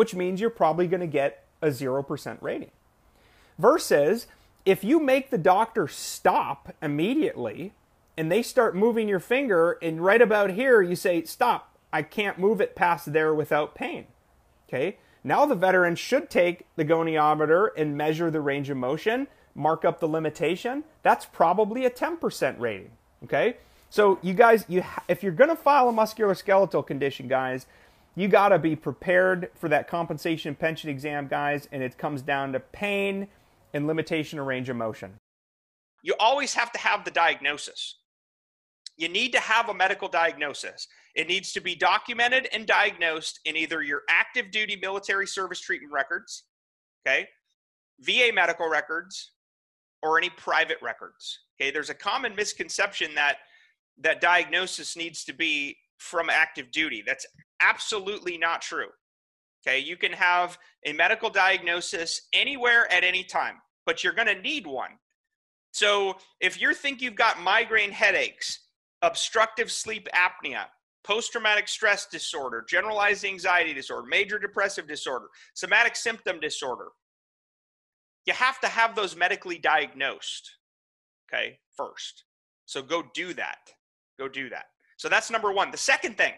which 0.02 0.16
means 0.16 0.42
you're 0.42 0.50
probably 0.50 0.88
going 0.88 1.00
to 1.00 1.06
get 1.06 1.44
a 1.62 1.68
0% 1.68 2.38
rating. 2.42 2.72
Versus 3.60 4.26
if 4.66 4.84
you 4.84 5.00
make 5.00 5.30
the 5.30 5.38
doctor 5.38 5.88
stop 5.88 6.74
immediately 6.82 7.74
and 8.18 8.32
they 8.32 8.42
start 8.42 8.76
moving 8.76 9.08
your 9.08 9.20
finger, 9.20 9.78
and 9.80 10.04
right 10.04 10.20
about 10.20 10.50
here 10.50 10.82
you 10.82 10.96
say, 10.96 11.24
Stop, 11.24 11.78
I 11.94 12.02
can't 12.02 12.40
move 12.40 12.62
it 12.62 12.76
past 12.76 13.14
there 13.14 13.32
without 13.36 13.76
pain. 13.76 14.08
Okay, 14.68 14.98
now 15.24 15.46
the 15.46 15.54
veteran 15.54 15.96
should 15.96 16.32
take 16.32 16.66
the 16.78 16.84
goniometer 16.84 17.68
and 17.78 17.96
measure 17.96 18.32
the 18.32 18.42
range 18.42 18.72
of 18.72 18.78
motion, 18.78 19.28
mark 19.54 19.86
up 19.86 20.00
the 20.00 20.08
limitation. 20.08 20.84
That's 21.04 21.28
probably 21.28 21.86
a 21.86 21.92
10% 21.92 22.60
rating. 22.60 22.90
Okay, 23.26 23.58
so 23.92 24.18
you 24.24 24.34
guys, 24.34 24.66
you 24.68 24.84
if 25.08 25.22
you're 25.22 25.32
to 25.52 25.56
file 25.56 25.90
a 25.90 25.94
musculoskeletal 25.94 26.88
condition, 26.88 27.28
guys, 27.28 27.68
you 28.16 28.28
got 28.28 28.50
to 28.50 28.60
be 28.60 28.76
prepared 28.76 29.50
for 29.56 29.70
that 29.70 29.88
compensation 29.88 30.56
pension 30.56 30.90
exam, 30.90 31.28
guys, 31.28 31.68
and 31.72 31.82
it 31.82 31.98
comes 31.98 32.22
down 32.22 32.54
to 32.54 32.60
pain 32.60 33.28
and 33.74 33.88
limitation 33.88 34.38
of 34.40 34.46
range 34.46 34.70
of 34.70 34.76
motion. 34.76 35.14
You 36.04 36.16
always 36.20 36.54
have 36.54 36.72
to 36.74 36.80
have 36.80 37.06
the 37.06 37.12
diagnosis. 37.12 37.98
You 38.98 39.08
need 39.08 39.32
to 39.32 39.40
have 39.40 39.70
a 39.70 39.74
medical 39.74 40.08
diagnosis. 40.08 40.88
It 41.16 41.28
needs 41.28 41.54
to 41.54 41.62
be 41.62 41.76
documented 41.76 42.48
and 42.54 42.66
diagnosed 42.66 43.40
in 43.46 43.56
either 43.56 43.82
your 43.82 44.02
active 44.10 44.52
duty 44.52 44.78
military 44.82 45.28
service 45.28 45.60
treatment 45.60 45.94
records, 45.94 46.44
okay, 47.06 47.28
VA 48.00 48.32
medical 48.34 48.70
records, 48.70 49.32
or 50.04 50.18
any 50.18 50.30
private 50.30 50.78
records. 50.82 51.40
Okay, 51.60 51.72
there's 51.72 51.90
a 51.90 51.96
common 51.96 52.36
misconception 52.36 53.16
that 53.16 53.38
that 54.00 54.20
diagnosis 54.20 54.98
needs 54.98 55.24
to 55.26 55.34
be 55.34 55.78
from 55.98 56.30
active 56.30 56.72
duty. 56.72 57.04
That's 57.06 57.26
absolutely 57.62 58.38
not 58.38 58.62
true. 58.62 58.90
Okay, 59.66 59.80
you 59.80 59.96
can 59.96 60.12
have 60.14 60.58
a 60.86 60.94
medical 60.94 61.30
diagnosis 61.30 62.22
anywhere 62.34 62.92
at 62.92 63.04
any 63.04 63.24
time, 63.24 63.56
but 63.86 64.04
you're 64.04 64.14
going 64.14 64.28
to 64.28 64.42
need 64.42 64.66
one. 64.66 64.92
So 65.72 66.16
if 66.40 66.60
you 66.60 66.74
think 66.74 67.02
you've 67.02 67.16
got 67.16 67.42
migraine 67.42 67.92
headaches, 67.92 68.60
obstructive 69.04 69.72
sleep 69.72 70.08
apnea, 70.14 70.66
post 71.04 71.32
traumatic 71.32 71.68
stress 71.68 72.08
disorder, 72.08 72.66
generalized 72.68 73.24
anxiety 73.24 73.74
disorder, 73.74 74.08
major 74.08 74.40
depressive 74.40 74.88
disorder, 74.88 75.28
somatic 75.54 75.96
symptom 75.96 76.40
disorder, 76.40 76.90
you 78.26 78.34
have 78.34 78.60
to 78.60 78.68
have 78.68 78.96
those 78.96 79.16
medically 79.16 79.58
diagnosed, 79.58 80.52
okay, 81.28 81.60
first. 81.76 82.26
So 82.66 82.82
go 82.82 83.04
do 83.14 83.34
that. 83.34 83.58
Go 84.20 84.28
do 84.28 84.50
that. 84.50 84.66
So 84.98 85.10
that's 85.10 85.32
number 85.32 85.52
one. 85.52 85.72
The 85.72 85.78
second 85.78 86.18
thing, 86.18 86.34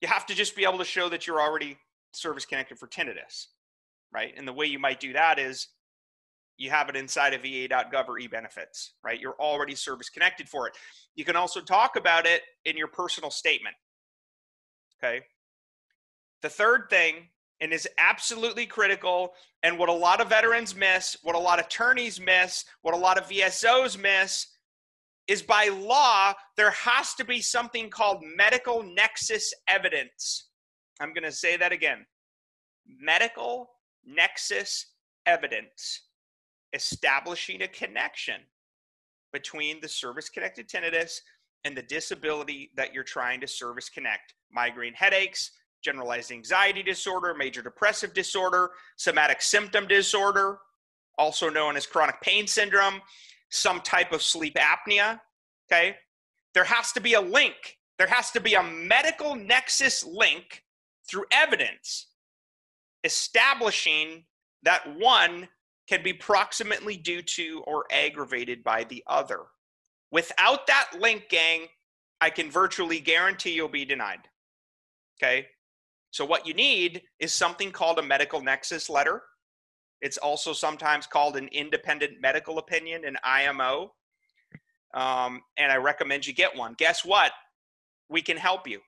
you 0.00 0.08
have 0.08 0.26
to 0.26 0.34
just 0.34 0.56
be 0.56 0.64
able 0.64 0.78
to 0.78 0.84
show 0.84 1.08
that 1.08 1.26
you're 1.26 1.40
already 1.40 1.78
service 2.12 2.44
connected 2.44 2.78
for 2.78 2.86
tinnitus, 2.86 3.46
right? 4.12 4.32
And 4.36 4.46
the 4.46 4.52
way 4.52 4.66
you 4.66 4.78
might 4.78 5.00
do 5.00 5.12
that 5.12 5.38
is 5.38 5.68
you 6.56 6.70
have 6.70 6.88
it 6.88 6.96
inside 6.96 7.34
of 7.34 7.42
va.gov 7.42 8.08
or 8.08 8.18
ebenefits, 8.18 8.90
right? 9.02 9.20
You're 9.20 9.36
already 9.38 9.74
service 9.74 10.08
connected 10.08 10.48
for 10.48 10.66
it. 10.66 10.74
You 11.14 11.24
can 11.24 11.36
also 11.36 11.60
talk 11.60 11.96
about 11.96 12.26
it 12.26 12.42
in 12.64 12.76
your 12.76 12.88
personal 12.88 13.30
statement. 13.30 13.76
Okay. 14.98 15.20
The 16.42 16.48
third 16.48 16.88
thing, 16.90 17.28
and 17.60 17.72
is 17.72 17.88
absolutely 17.98 18.66
critical, 18.66 19.32
and 19.62 19.78
what 19.78 19.88
a 19.88 19.92
lot 19.92 20.20
of 20.20 20.28
veterans 20.28 20.76
miss, 20.76 21.16
what 21.22 21.34
a 21.34 21.38
lot 21.38 21.58
of 21.58 21.66
attorneys 21.66 22.20
miss, 22.20 22.64
what 22.82 22.94
a 22.94 22.96
lot 22.96 23.18
of 23.18 23.28
VSOs 23.28 24.00
miss, 24.00 24.46
is 25.28 25.42
by 25.42 25.68
law, 25.68 26.32
there 26.56 26.70
has 26.70 27.14
to 27.14 27.24
be 27.24 27.40
something 27.40 27.90
called 27.90 28.24
medical 28.36 28.82
nexus 28.82 29.52
evidence. 29.68 30.48
I'm 31.00 31.12
going 31.12 31.24
to 31.24 31.32
say 31.32 31.56
that 31.56 31.72
again 31.72 32.06
medical 33.00 33.70
nexus 34.04 34.86
evidence, 35.26 36.02
establishing 36.72 37.62
a 37.62 37.68
connection 37.68 38.40
between 39.32 39.78
the 39.82 39.88
service 39.88 40.30
connected 40.30 40.68
tinnitus 40.68 41.18
and 41.64 41.76
the 41.76 41.82
disability 41.82 42.70
that 42.76 42.94
you're 42.94 43.04
trying 43.04 43.40
to 43.42 43.46
service 43.46 43.90
connect 43.90 44.32
migraine 44.50 44.94
headaches, 44.94 45.50
generalized 45.84 46.32
anxiety 46.32 46.82
disorder, 46.82 47.34
major 47.34 47.60
depressive 47.60 48.14
disorder, 48.14 48.70
somatic 48.96 49.42
symptom 49.42 49.86
disorder, 49.86 50.58
also 51.18 51.50
known 51.50 51.76
as 51.76 51.86
chronic 51.86 52.18
pain 52.22 52.46
syndrome, 52.46 53.02
some 53.50 53.80
type 53.80 54.12
of 54.12 54.22
sleep 54.22 54.56
apnea. 54.56 55.20
Okay. 55.70 55.96
There 56.54 56.64
has 56.64 56.92
to 56.92 57.00
be 57.00 57.14
a 57.14 57.20
link. 57.20 57.78
There 57.98 58.06
has 58.06 58.30
to 58.32 58.40
be 58.40 58.54
a 58.54 58.62
medical 58.62 59.34
nexus 59.34 60.04
link 60.04 60.62
through 61.08 61.24
evidence 61.32 62.06
establishing 63.04 64.24
that 64.62 64.82
one 64.98 65.48
can 65.88 66.02
be 66.02 66.12
proximately 66.12 66.96
due 66.96 67.22
to 67.22 67.62
or 67.66 67.86
aggravated 67.90 68.62
by 68.62 68.84
the 68.84 69.02
other. 69.06 69.40
Without 70.10 70.66
that 70.66 70.90
link, 70.98 71.28
gang, 71.28 71.66
I 72.20 72.30
can 72.30 72.50
virtually 72.50 73.00
guarantee 73.00 73.52
you'll 73.52 73.68
be 73.68 73.84
denied. 73.84 74.20
Okay. 75.20 75.46
So, 76.10 76.24
what 76.24 76.46
you 76.46 76.54
need 76.54 77.02
is 77.18 77.32
something 77.32 77.70
called 77.70 77.98
a 77.98 78.02
medical 78.02 78.40
nexus 78.40 78.88
letter. 78.88 79.22
It's 80.00 80.18
also 80.18 80.52
sometimes 80.52 81.06
called 81.06 81.36
an 81.36 81.48
independent 81.48 82.20
medical 82.20 82.58
opinion, 82.58 83.04
an 83.04 83.16
IMO. 83.24 83.92
Um, 84.94 85.42
and 85.56 85.70
I 85.70 85.76
recommend 85.76 86.26
you 86.26 86.32
get 86.32 86.56
one. 86.56 86.74
Guess 86.78 87.04
what? 87.04 87.32
We 88.08 88.22
can 88.22 88.36
help 88.36 88.66
you. 88.66 88.80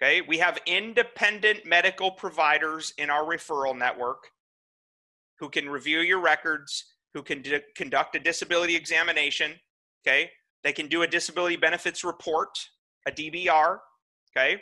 Okay. 0.00 0.20
We 0.20 0.38
have 0.38 0.58
independent 0.66 1.66
medical 1.66 2.10
providers 2.10 2.92
in 2.98 3.10
our 3.10 3.24
referral 3.24 3.76
network 3.76 4.30
who 5.38 5.48
can 5.48 5.68
review 5.68 6.00
your 6.00 6.20
records, 6.20 6.84
who 7.14 7.22
can 7.22 7.42
d- 7.42 7.60
conduct 7.76 8.14
a 8.14 8.20
disability 8.20 8.76
examination. 8.76 9.54
Okay. 10.06 10.30
They 10.62 10.72
can 10.72 10.86
do 10.86 11.02
a 11.02 11.06
disability 11.06 11.56
benefits 11.56 12.04
report, 12.04 12.50
a 13.06 13.10
DBR. 13.10 13.78
Okay. 14.36 14.60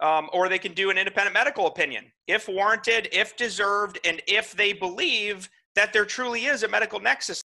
Um, 0.00 0.28
or 0.32 0.48
they 0.48 0.58
can 0.58 0.72
do 0.72 0.90
an 0.90 0.98
independent 0.98 1.34
medical 1.34 1.66
opinion 1.66 2.06
if 2.26 2.48
warranted, 2.48 3.08
if 3.12 3.36
deserved, 3.36 3.98
and 4.04 4.20
if 4.26 4.52
they 4.52 4.72
believe 4.72 5.48
that 5.76 5.92
there 5.92 6.04
truly 6.04 6.46
is 6.46 6.62
a 6.62 6.68
medical 6.68 7.00
nexus. 7.00 7.40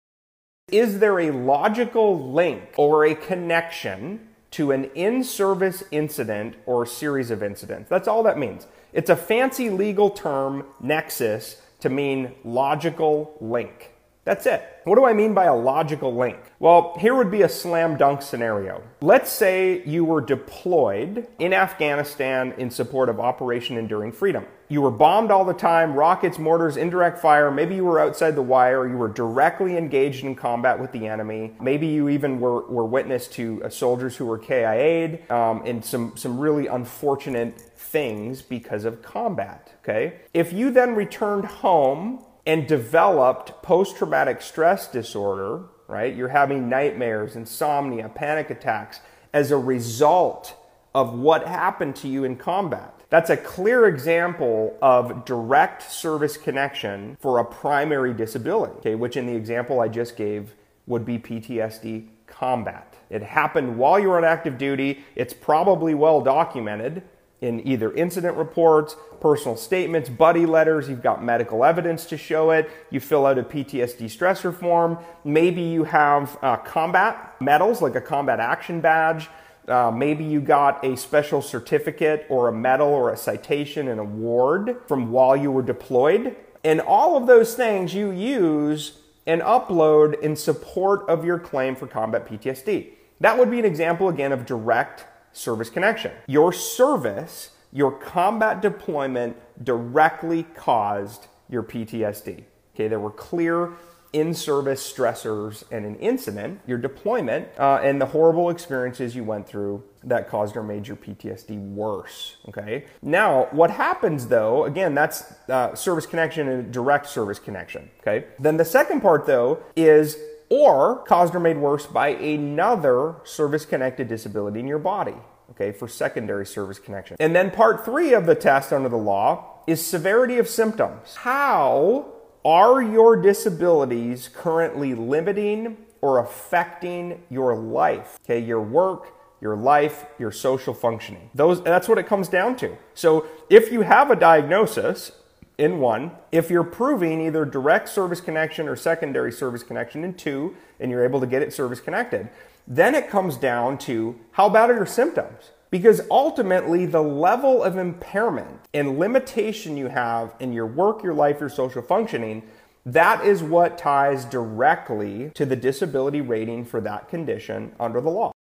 Is 0.71 0.99
there 0.99 1.19
a 1.21 1.31
logical 1.31 2.33
link 2.33 2.63
or 2.77 3.07
a 3.07 3.15
connection 3.15 4.29
to 4.51 4.73
an 4.73 4.85
in 4.95 5.25
service 5.25 5.83
incident 5.91 6.57
or 6.67 6.85
series 6.87 7.31
of 7.31 7.43
incidents? 7.43 7.89
That's 7.89 8.09
all 8.09 8.23
that 8.23 8.39
means. 8.39 8.67
It's 8.93 9.11
a 9.11 9.17
fancy 9.17 9.71
legal 9.71 10.11
term, 10.11 10.65
nexus, 10.81 11.61
to 11.81 11.89
mean 11.89 12.35
logical 12.45 13.37
link. 13.41 13.93
That's 14.29 14.45
it. 14.45 14.63
What 14.85 14.97
do 14.97 15.07
I 15.07 15.15
mean 15.15 15.33
by 15.33 15.47
a 15.47 15.57
logical 15.57 16.15
link? 16.15 16.37
Well, 16.59 16.95
here 17.01 17.15
would 17.15 17.31
be 17.31 17.41
a 17.41 17.49
slam 17.49 17.97
dunk 17.97 18.21
scenario. 18.21 18.83
Let's 19.01 19.33
say 19.33 19.83
you 19.87 20.05
were 20.05 20.21
deployed 20.21 21.27
in 21.39 21.55
Afghanistan 21.55 22.53
in 22.59 22.71
support 22.71 23.09
of 23.09 23.21
Operation 23.21 23.79
Enduring 23.79 24.13
Freedom. 24.13 24.45
You 24.69 24.83
were 24.83 24.91
bombed 24.91 25.31
all 25.31 25.47
the 25.47 25.55
time, 25.55 25.95
rockets, 25.95 26.39
mortars, 26.39 26.77
indirect 26.77 27.21
fire. 27.21 27.51
Maybe 27.51 27.77
you 27.77 27.87
were 27.87 27.99
outside 27.99 28.37
the 28.37 28.43
wire. 28.43 28.87
You 28.87 28.99
were 28.99 29.09
directly 29.09 29.79
engaged 29.79 30.25
in 30.25 30.35
combat 30.35 30.79
with 30.79 30.93
the 30.93 31.07
enemy. 31.07 31.55
Maybe 31.59 31.87
you 31.87 32.11
even 32.11 32.39
were, 32.39 32.69
were 32.69 32.85
witness 32.85 33.29
to 33.29 33.65
uh, 33.65 33.71
soldiers 33.71 34.15
who 34.15 34.27
were 34.27 34.39
KIA'd 34.39 35.31
um, 35.31 35.65
in 35.65 35.83
some, 35.83 36.15
some 36.19 36.39
really 36.39 36.67
unfortunate 36.67 37.59
things 37.59 38.43
because 38.43 38.85
of 38.85 39.01
combat. 39.01 39.73
Okay? 39.83 40.19
If 40.35 40.53
you 40.53 40.71
then 40.71 40.95
returned 40.95 41.47
home 41.47 42.27
and 42.49 42.67
developed 42.67 43.63
post 43.63 43.99
traumatic 43.99 44.41
stress 44.41 44.89
disorder, 44.89 45.65
right? 45.87 46.17
You're 46.17 46.29
having 46.29 46.67
nightmares, 46.67 47.37
insomnia, 47.37 48.09
panic 48.09 48.49
attacks 48.49 49.01
as 49.35 49.51
a 49.51 49.59
result 49.59 50.57
of 50.95 51.13
what 51.13 51.47
happened 51.47 51.95
to 51.97 52.09
you 52.09 52.25
in 52.25 52.37
combat. 52.37 52.95
That's 53.11 53.29
a 53.29 53.37
clear 53.37 53.87
example 53.87 54.79
of 54.81 55.27
direct 55.27 55.83
service 55.93 56.39
connection 56.39 57.19
for 57.21 57.39
a 57.39 57.45
primary 57.45 58.15
disability, 58.15 58.73
okay, 58.79 58.95
which 58.95 59.19
in 59.19 59.27
the 59.27 59.37
example 59.37 59.81
I 59.81 59.89
just 59.89 60.17
gave 60.17 60.55
would 60.87 61.05
be 61.05 61.19
PTSD 61.19 62.09
combat. 62.27 62.97
It 63.11 63.23
happened 63.23 63.77
while 63.77 63.99
you 63.99 64.09
were 64.09 64.17
on 64.17 64.25
active 64.25 64.57
duty. 64.57 65.05
It's 65.15 65.35
probably 65.35 65.95
well 65.95 66.23
documented 66.23 67.03
in 67.41 67.67
either 67.67 67.93
incident 67.95 68.37
reports, 68.37 68.97
personal 69.21 69.57
statements, 69.57 70.09
buddy 70.09 70.45
letters, 70.45 70.89
you've 70.89 71.03
got 71.03 71.23
medical 71.23 71.65
evidence 71.65 72.05
to 72.07 72.17
show 72.17 72.51
it, 72.51 72.69
you 72.91 72.99
fill 72.99 73.27
out 73.27 73.39
a 73.39 73.43
PTSD 73.43 74.07
stressor 74.07 74.55
form, 74.55 74.99
maybe 75.25 75.63
you 75.63 75.85
have 75.85 76.37
uh, 76.43 76.57
combat 76.57 77.37
medals 77.41 77.81
like 77.81 77.95
a 77.95 78.01
combat 78.01 78.41
action 78.41 78.81
badge, 78.81 79.29
uh, 79.69 79.91
maybe 79.91 80.25
you 80.25 80.41
got 80.41 80.85
a 80.85 80.97
special 80.97 81.43
certificate 81.43 82.27
or 82.29 82.49
a 82.49 82.53
medal 82.53 82.89
or 82.89 83.13
a 83.13 83.17
citation, 83.17 83.89
an 83.89 83.99
award 83.99 84.77
from 84.87 85.13
while 85.13 85.37
you 85.37 85.53
were 85.53 85.63
deployed. 85.63 86.35
And 86.65 86.81
all 86.81 87.17
of 87.17 87.27
those 87.27 87.55
things 87.55 87.95
you 87.95 88.11
use 88.11 88.99
and 89.27 89.43
upload 89.43 90.19
in 90.21 90.35
support 90.35 91.07
of 91.09 91.25
your 91.25 91.39
claim 91.39 91.77
for 91.77 91.87
combat 91.87 92.27
PTSD. 92.27 92.89
That 93.21 93.39
would 93.39 93.51
be 93.51 93.59
an 93.59 93.67
example 93.67 94.09
again 94.09 94.33
of 94.33 94.47
direct 94.47 95.05
service 95.39 95.71
connection. 95.71 96.13
Your 96.27 96.53
service, 96.53 97.51
your 97.73 97.93
combat 97.93 98.61
deployment 98.61 99.37
directly 99.65 100.45
caused 100.55 101.27
your 101.49 101.63
PTSD. 101.63 102.45
Okay, 102.75 102.89
there 102.89 103.01
were 103.01 103.11
clear 103.11 103.73
in 104.13 104.33
service 104.33 104.91
stressors 104.91 105.65
and 105.71 105.85
an 105.85 105.97
incident, 105.97 106.61
your 106.67 106.79
deployment, 106.79 107.47
uh, 107.59 107.79
and 107.83 108.01
the 108.01 108.07
horrible 108.07 108.49
experiences 108.49 109.15
you 109.15 109.23
went 109.23 109.47
through 109.47 109.83
that 110.03 110.29
caused 110.29 110.57
or 110.57 110.63
made 110.63 110.87
your 110.87 110.97
PTSD 110.97 111.59
worse. 111.73 112.37
Okay. 112.49 112.87
Now, 113.03 113.49
what 113.51 113.71
happens 113.71 114.29
though, 114.29 114.65
again, 114.65 114.95
that's 114.95 115.31
uh, 115.49 115.75
service 115.75 116.07
connection 116.07 116.49
and 116.49 116.73
direct 116.73 117.07
service 117.09 117.39
connection. 117.39 117.91
Okay. 118.01 118.27
Then 118.39 118.57
the 118.57 118.65
second 118.65 119.03
part 119.03 119.27
though 119.27 119.63
is 119.77 120.17
or 120.51 121.05
caused 121.05 121.35
or 121.35 121.41
made 121.41 121.59
worse 121.59 121.87
by 121.87 122.09
another 122.09 123.17
service 123.25 123.65
connected 123.65 124.09
disability 124.09 124.61
in 124.61 124.67
your 124.67 124.79
body, 124.79 125.15
okay, 125.51 125.73
for 125.73 125.89
secondary 125.89 126.47
service 126.47 126.79
connection. 126.79 127.17
And 127.21 127.35
then 127.35 127.51
part 127.51 127.85
three 127.85 128.15
of 128.15 128.27
the 128.27 128.35
test 128.35 128.73
under 128.73 128.89
the 128.89 128.97
law 128.97 129.63
is 129.67 129.85
severity 129.85 130.39
of 130.39 130.49
symptoms. 130.49 131.17
How 131.17 132.15
are 132.45 132.81
your 132.81 133.21
disabilities 133.21 134.29
currently 134.33 134.95
limiting 134.95 135.77
or 136.01 136.21
affecting 136.21 137.23
your 137.29 137.57
life, 137.57 138.19
okay, 138.25 138.39
your 138.39 138.63
work, 138.63 139.13
your 139.41 139.57
life, 139.57 140.05
your 140.19 140.33
social 140.33 140.75
functioning. 140.75 141.31
Those 141.35 141.63
that's 141.63 141.89
what 141.89 141.99
it 141.99 142.07
comes 142.07 142.29
down 142.29 142.57
to. 142.57 142.77
So, 142.95 143.27
if 143.49 143.73
you 143.73 143.83
have 143.83 144.11
a 144.11 144.17
diagnosis 144.17 145.13
in 145.59 145.81
one, 145.81 146.13
if 146.31 146.51
you're 146.51 146.65
proving 146.65 147.21
either 147.21 147.45
direct 147.45 147.89
service 147.89 148.21
connection 148.21 148.69
or 148.69 148.77
secondary 148.77 149.33
service 149.33 149.65
connection 149.65 150.05
in 150.05 150.15
two, 150.15 150.57
and 150.79 150.91
you're 150.91 151.05
able 151.05 151.21
to 151.21 151.27
get 151.27 151.43
it 151.43 151.53
service 151.53 151.81
connected, 151.81 152.29
then 152.67 152.95
it 152.95 153.11
comes 153.11 153.37
down 153.37 153.77
to 153.79 154.19
how 154.33 154.49
bad 154.49 154.71
are 154.71 154.77
your 154.77 154.87
symptoms? 154.87 155.51
Because 155.71 156.01
ultimately, 156.11 156.87
the 156.87 157.03
level 157.03 157.63
of 157.63 157.77
impairment 157.77 158.61
and 158.73 158.99
limitation 158.99 159.77
you 159.77 159.89
have 159.89 160.35
in 160.41 160.53
your 160.53 160.67
work, 160.67 161.03
your 161.03 161.13
life, 161.13 161.41
your 161.41 161.49
social 161.49 161.83
functioning, 161.83 162.43
that 162.87 163.25
is 163.25 163.43
what 163.43 163.77
ties 163.77 164.25
directly 164.25 165.31
to 165.35 165.45
the 165.45 165.57
disability 165.57 166.21
rating 166.21 166.65
for 166.65 166.81
that 166.81 167.09
condition 167.09 167.75
under 167.79 168.01
the 168.01 168.09
law. 168.09 168.33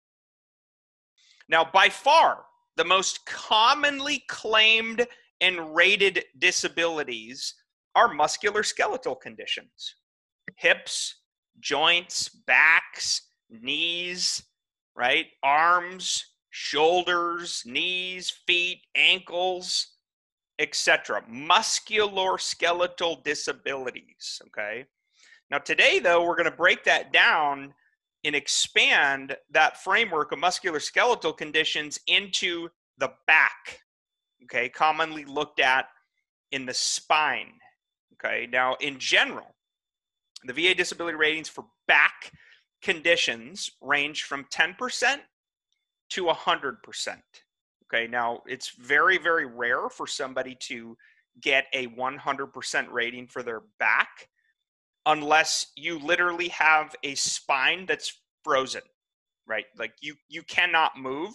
Now, 1.50 1.66
by 1.66 1.90
far, 1.90 2.44
the 2.78 2.86
most 2.86 3.26
commonly 3.26 4.24
claimed 4.28 5.06
and 5.42 5.76
rated 5.76 6.24
disabilities 6.38 7.54
are 7.96 8.14
musculoskeletal 8.14 9.20
conditions 9.22 9.96
hips, 10.56 11.16
joints, 11.60 12.30
backs, 12.30 13.22
knees, 13.50 14.44
right? 14.96 15.28
Arms, 15.44 16.26
shoulders, 16.50 17.62
knees, 17.66 18.32
feet, 18.48 18.82
ankles, 18.96 19.98
etc. 20.60 21.22
Musculoskeletal 21.30 23.24
disabilities, 23.24 24.42
okay? 24.48 24.86
Now, 25.52 25.60
today, 25.60 26.00
though, 26.00 26.26
we're 26.26 26.36
going 26.36 26.50
to 26.50 26.58
break 26.58 26.84
that 26.86 27.14
down 27.14 27.74
and 28.24 28.36
expand 28.36 29.38
that 29.52 29.84
framework 29.84 30.32
of 30.32 30.40
musculoskeletal 30.40 31.38
conditions 31.38 32.00
into 32.08 32.70
the 32.98 33.12
back, 33.28 33.80
okay, 34.44 34.70
commonly 34.70 35.26
looked 35.26 35.60
at 35.60 35.88
in 36.52 36.66
the 36.66 36.74
spine. 36.74 37.54
Okay, 38.14 38.48
now 38.52 38.76
in 38.80 38.98
general, 39.00 39.56
the 40.44 40.54
VA 40.54 40.74
disability 40.74 41.18
ratings 41.18 41.50
for 41.50 41.66
back 41.88 42.32
conditions 42.82 43.70
range 43.82 44.24
from 44.24 44.46
10% 44.46 45.18
to 46.10 46.26
100%. 46.26 46.78
Okay, 47.86 48.08
now 48.08 48.42
it's 48.48 48.70
very, 48.70 49.18
very 49.18 49.46
rare 49.46 49.90
for 49.90 50.08
somebody 50.08 50.56
to 50.62 50.98
get 51.42 51.66
a 51.74 51.88
100% 51.88 52.92
rating 52.92 53.28
for 53.28 53.44
their 53.44 53.62
back 53.80 54.30
unless 55.06 55.68
you 55.76 56.00
literally 56.00 56.50
have 56.50 56.94
a 57.04 57.16
spine 57.16 57.86
that's 57.86 58.22
frozen, 58.44 58.82
right? 59.48 59.66
Like 59.78 59.94
you, 60.02 60.16
you 60.28 60.44
cannot 60.44 60.98
move 60.98 61.34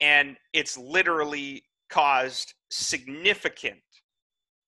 and 0.00 0.36
it's 0.52 0.76
literally 0.76 1.62
caused 1.88 2.54
significant 2.70 3.80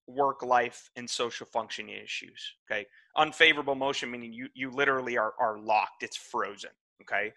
work 0.06 0.42
life 0.42 0.90
and 0.96 1.08
social 1.08 1.46
functioning 1.46 1.96
issues 2.02 2.54
okay? 2.70 2.86
Unfavorable 3.16 3.74
motion 3.74 4.10
meaning 4.10 4.32
you 4.32 4.48
you 4.54 4.70
literally 4.70 5.16
are 5.16 5.34
are 5.38 5.58
locked. 5.58 6.02
It's 6.02 6.16
frozen 6.16 6.70
okay? 7.02 7.32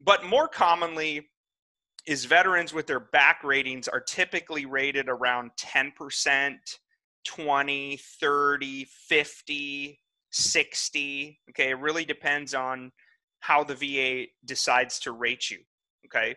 But 0.00 0.24
more 0.24 0.48
commonly 0.48 1.28
is 2.06 2.24
veterans 2.24 2.72
with 2.72 2.86
their 2.86 3.00
back 3.00 3.44
ratings 3.44 3.86
are 3.86 4.00
typically 4.00 4.64
rated 4.64 5.08
around 5.08 5.50
10% 5.58 6.56
20 7.26 7.96
30 8.20 8.86
50 9.08 10.00
60 10.32 11.40
okay? 11.50 11.70
It 11.70 11.78
really 11.78 12.04
depends 12.04 12.54
on 12.54 12.92
how 13.40 13.64
the 13.64 13.74
va 13.74 14.26
decides 14.44 14.98
to 15.00 15.12
rate 15.12 15.50
you 15.50 15.58
okay? 16.06 16.36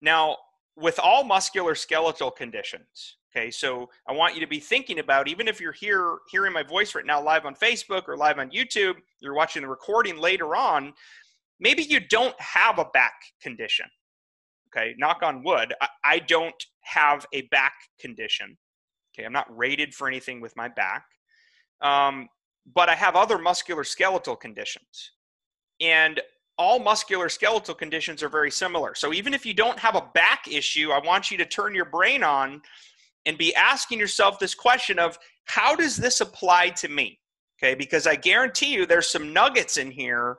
Now 0.00 0.36
with 0.80 0.98
all 0.98 1.24
muscular 1.24 1.74
skeletal 1.74 2.30
conditions 2.30 3.16
okay? 3.34 3.50
So 3.50 3.88
i 4.08 4.12
want 4.12 4.34
you 4.34 4.40
to 4.40 4.46
be 4.46 4.60
thinking 4.60 4.98
about 4.98 5.28
even 5.28 5.48
if 5.48 5.60
you're 5.60 5.72
here 5.72 6.18
hearing 6.30 6.52
my 6.52 6.62
voice 6.62 6.94
right 6.94 7.06
now 7.06 7.22
live 7.22 7.46
on 7.46 7.54
facebook 7.54 8.08
or 8.08 8.16
live 8.16 8.38
on 8.38 8.50
youtube 8.50 8.94
you're 9.20 9.34
watching 9.34 9.62
the 9.62 9.68
recording 9.68 10.18
later 10.18 10.56
on 10.56 10.92
maybe 11.60 11.82
you 11.82 12.00
don't 12.00 12.38
have 12.40 12.78
a 12.78 12.84
back 12.86 13.14
condition 13.42 13.86
okay? 14.68 14.94
Knock 14.98 15.22
on 15.22 15.44
wood 15.44 15.74
i, 15.80 15.88
I 16.04 16.18
don't 16.20 16.64
have 16.82 17.26
a 17.32 17.42
back 17.42 17.74
condition 18.00 18.56
okay? 19.14 19.26
I'm 19.26 19.32
not 19.32 19.46
rated 19.56 19.94
for 19.94 20.08
anything 20.08 20.40
with 20.40 20.56
my 20.56 20.68
back 20.68 21.04
um, 21.82 22.28
but 22.74 22.88
i 22.88 22.94
have 22.94 23.16
other 23.16 23.38
muscular 23.38 23.84
skeletal 23.84 24.36
conditions. 24.36 25.12
And 25.80 26.20
all 26.60 26.78
muscular 26.78 27.30
skeletal 27.30 27.74
conditions 27.74 28.22
are 28.22 28.28
very 28.28 28.50
similar. 28.50 28.94
So 28.94 29.14
even 29.14 29.32
if 29.32 29.46
you 29.46 29.54
don't 29.54 29.78
have 29.78 29.96
a 29.96 30.06
back 30.12 30.46
issue, 30.46 30.90
I 30.90 30.98
want 30.98 31.30
you 31.30 31.38
to 31.38 31.46
turn 31.46 31.74
your 31.74 31.86
brain 31.86 32.22
on 32.22 32.60
and 33.24 33.38
be 33.38 33.54
asking 33.54 33.98
yourself 33.98 34.38
this 34.38 34.54
question 34.54 34.98
of 34.98 35.18
how 35.46 35.74
does 35.74 35.96
this 35.96 36.20
apply 36.20 36.68
to 36.80 36.88
me? 36.88 37.18
Okay, 37.58 37.74
because 37.74 38.06
I 38.06 38.14
guarantee 38.14 38.74
you 38.74 38.84
there's 38.84 39.08
some 39.08 39.32
nuggets 39.32 39.78
in 39.78 39.90
here 39.90 40.36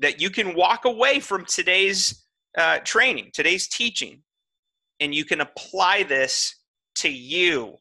that 0.00 0.20
you 0.20 0.28
can 0.28 0.56
walk 0.56 0.86
away 0.86 1.20
from 1.20 1.44
today's 1.44 2.24
uh, 2.58 2.80
training, 2.80 3.30
today's 3.32 3.68
teaching, 3.68 4.22
and 4.98 5.14
you 5.14 5.24
can 5.24 5.40
apply 5.40 6.02
this 6.02 6.56
to 6.96 7.08
you 7.08 7.76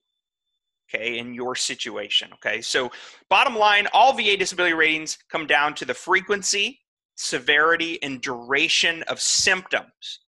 okay, 0.94 1.18
in 1.18 1.34
your 1.34 1.56
situation. 1.56 2.30
Okay, 2.34 2.62
so 2.62 2.92
bottom 3.32 3.56
line, 3.56 3.88
all 3.94 4.14
VA 4.14 4.38
disability 4.38 4.76
ratings 4.76 5.18
come 5.32 5.48
down 5.48 5.74
to 5.74 5.86
the 5.86 5.94
frequency 5.96 6.80
severity, 7.20 8.02
and 8.02 8.22
duration 8.22 9.04
of 9.04 9.20
symptoms. 9.20 10.22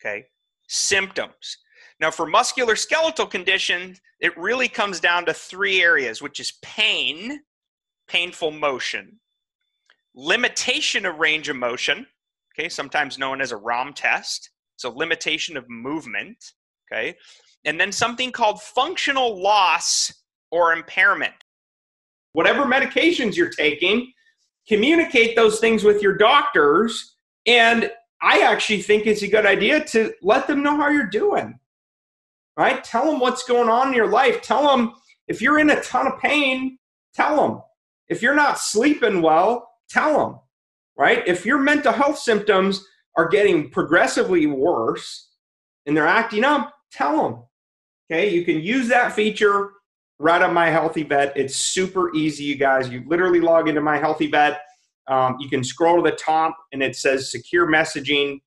Okay, 0.00 0.26
symptoms. 0.68 1.58
Now, 1.98 2.10
for 2.10 2.24
musculoskeletal 2.24 3.30
conditions, 3.30 4.00
it 4.20 4.36
really 4.38 4.68
comes 4.68 5.00
down 5.00 5.26
to 5.26 5.34
three 5.34 5.82
areas, 5.82 6.22
which 6.22 6.40
is 6.40 6.52
pain, 6.62 7.40
painful 8.08 8.52
motion, 8.52 9.18
limitation 10.14 11.04
of 11.04 11.18
range 11.18 11.48
of 11.48 11.56
motion, 11.56 12.06
okay, 12.54 12.68
sometimes 12.68 13.18
known 13.18 13.40
as 13.40 13.52
a 13.52 13.56
ROM 13.56 13.92
test, 13.92 14.50
so 14.76 14.90
limitation 14.90 15.56
of 15.56 15.68
movement, 15.68 16.36
okay, 16.90 17.16
and 17.64 17.78
then 17.78 17.92
something 17.92 18.30
called 18.30 18.62
functional 18.62 19.42
loss 19.42 20.12
or 20.50 20.72
impairment. 20.72 21.34
Whatever 22.32 22.64
medications 22.64 23.36
you're 23.36 23.50
taking, 23.50 24.12
communicate 24.70 25.34
those 25.34 25.58
things 25.58 25.82
with 25.82 26.00
your 26.00 26.16
doctors. 26.16 27.16
And 27.44 27.90
I 28.22 28.42
actually 28.42 28.82
think 28.82 29.04
it's 29.04 29.22
a 29.22 29.28
good 29.28 29.44
idea 29.44 29.84
to 29.86 30.14
let 30.22 30.46
them 30.46 30.62
know 30.62 30.76
how 30.76 30.88
you're 30.88 31.06
doing. 31.06 31.58
Right? 32.56 32.82
Tell 32.84 33.10
them 33.10 33.18
what's 33.18 33.42
going 33.42 33.68
on 33.68 33.88
in 33.88 33.94
your 33.94 34.06
life. 34.06 34.42
Tell 34.42 34.64
them 34.64 34.92
if 35.26 35.42
you're 35.42 35.58
in 35.58 35.70
a 35.70 35.82
ton 35.82 36.06
of 36.06 36.20
pain, 36.20 36.78
tell 37.14 37.36
them. 37.36 37.62
If 38.08 38.22
you're 38.22 38.36
not 38.36 38.60
sleeping 38.60 39.22
well, 39.22 39.68
tell 39.88 40.16
them. 40.16 40.38
Right? 40.96 41.26
If 41.26 41.44
your 41.44 41.58
mental 41.58 41.92
health 41.92 42.18
symptoms 42.18 42.86
are 43.16 43.28
getting 43.28 43.70
progressively 43.70 44.46
worse 44.46 45.30
and 45.84 45.96
they're 45.96 46.06
acting 46.06 46.44
up, 46.44 46.72
tell 46.92 47.16
them. 47.16 47.42
Okay? 48.06 48.30
You 48.30 48.44
can 48.44 48.60
use 48.60 48.86
that 48.88 49.14
feature 49.14 49.70
right 50.20 50.40
on 50.42 50.54
My 50.54 50.68
HealtheVet 50.68 51.32
it's 51.34 51.56
super 51.56 52.14
easy 52.14 52.44
you 52.44 52.56
guys. 52.56 52.88
You 52.88 53.02
literally 53.06 53.40
log 53.40 53.68
into 53.68 53.80
My 53.80 53.98
HealtheVet 53.98 54.58
um, 55.08 55.36
you 55.40 55.48
can 55.48 55.64
scroll 55.64 55.96
to 55.96 56.08
the 56.08 56.16
top 56.16 56.56
and 56.72 56.82
it 56.82 56.94
says 56.94 57.32
secure 57.32 57.66
messaging. 57.66 58.40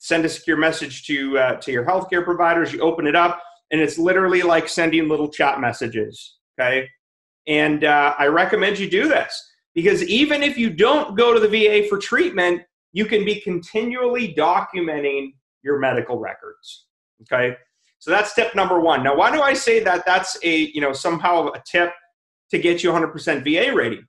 Send 0.00 0.24
a 0.24 0.28
secure 0.28 0.56
message 0.56 1.06
to 1.06 1.38
uh, 1.38 1.54
to 1.56 1.70
your 1.70 1.84
healthcare 1.84 2.24
providers. 2.24 2.72
You 2.72 2.80
open 2.80 3.06
it 3.06 3.14
up 3.14 3.40
and 3.70 3.80
it's 3.80 3.98
literally 3.98 4.42
like 4.42 4.68
sending 4.68 5.08
little 5.08 5.28
chat 5.28 5.60
messages 5.60 6.36
okay? 6.58 6.88
And 7.46 7.84
uh, 7.84 8.14
i 8.18 8.26
recommend 8.26 8.78
you 8.78 8.90
do 8.90 9.08
this 9.08 9.50
because 9.74 10.02
even 10.04 10.42
if 10.42 10.58
you 10.58 10.70
don't 10.70 11.16
go 11.16 11.32
to 11.32 11.40
the 11.40 11.48
va 11.48 11.88
for 11.88 11.98
treatment 11.98 12.62
you 12.92 13.04
can 13.04 13.24
be 13.24 13.40
continually 13.40 14.34
documenting 14.34 15.32
your 15.62 15.78
medical 15.78 16.18
records 16.18 16.86
okay 17.22 17.56
so 17.98 18.10
that's 18.10 18.34
tip 18.34 18.54
number 18.54 18.80
one. 18.80 19.02
Now, 19.02 19.16
why 19.16 19.32
do 19.32 19.42
I 19.42 19.54
say 19.54 19.82
that 19.84 20.06
that's 20.06 20.38
a, 20.42 20.56
you 20.72 20.80
know, 20.80 20.92
somehow 20.92 21.48
a 21.48 21.62
tip 21.66 21.92
to 22.50 22.58
get 22.58 22.82
you 22.82 22.90
100% 22.90 23.42
VA 23.44 23.74
rating? 23.74 24.06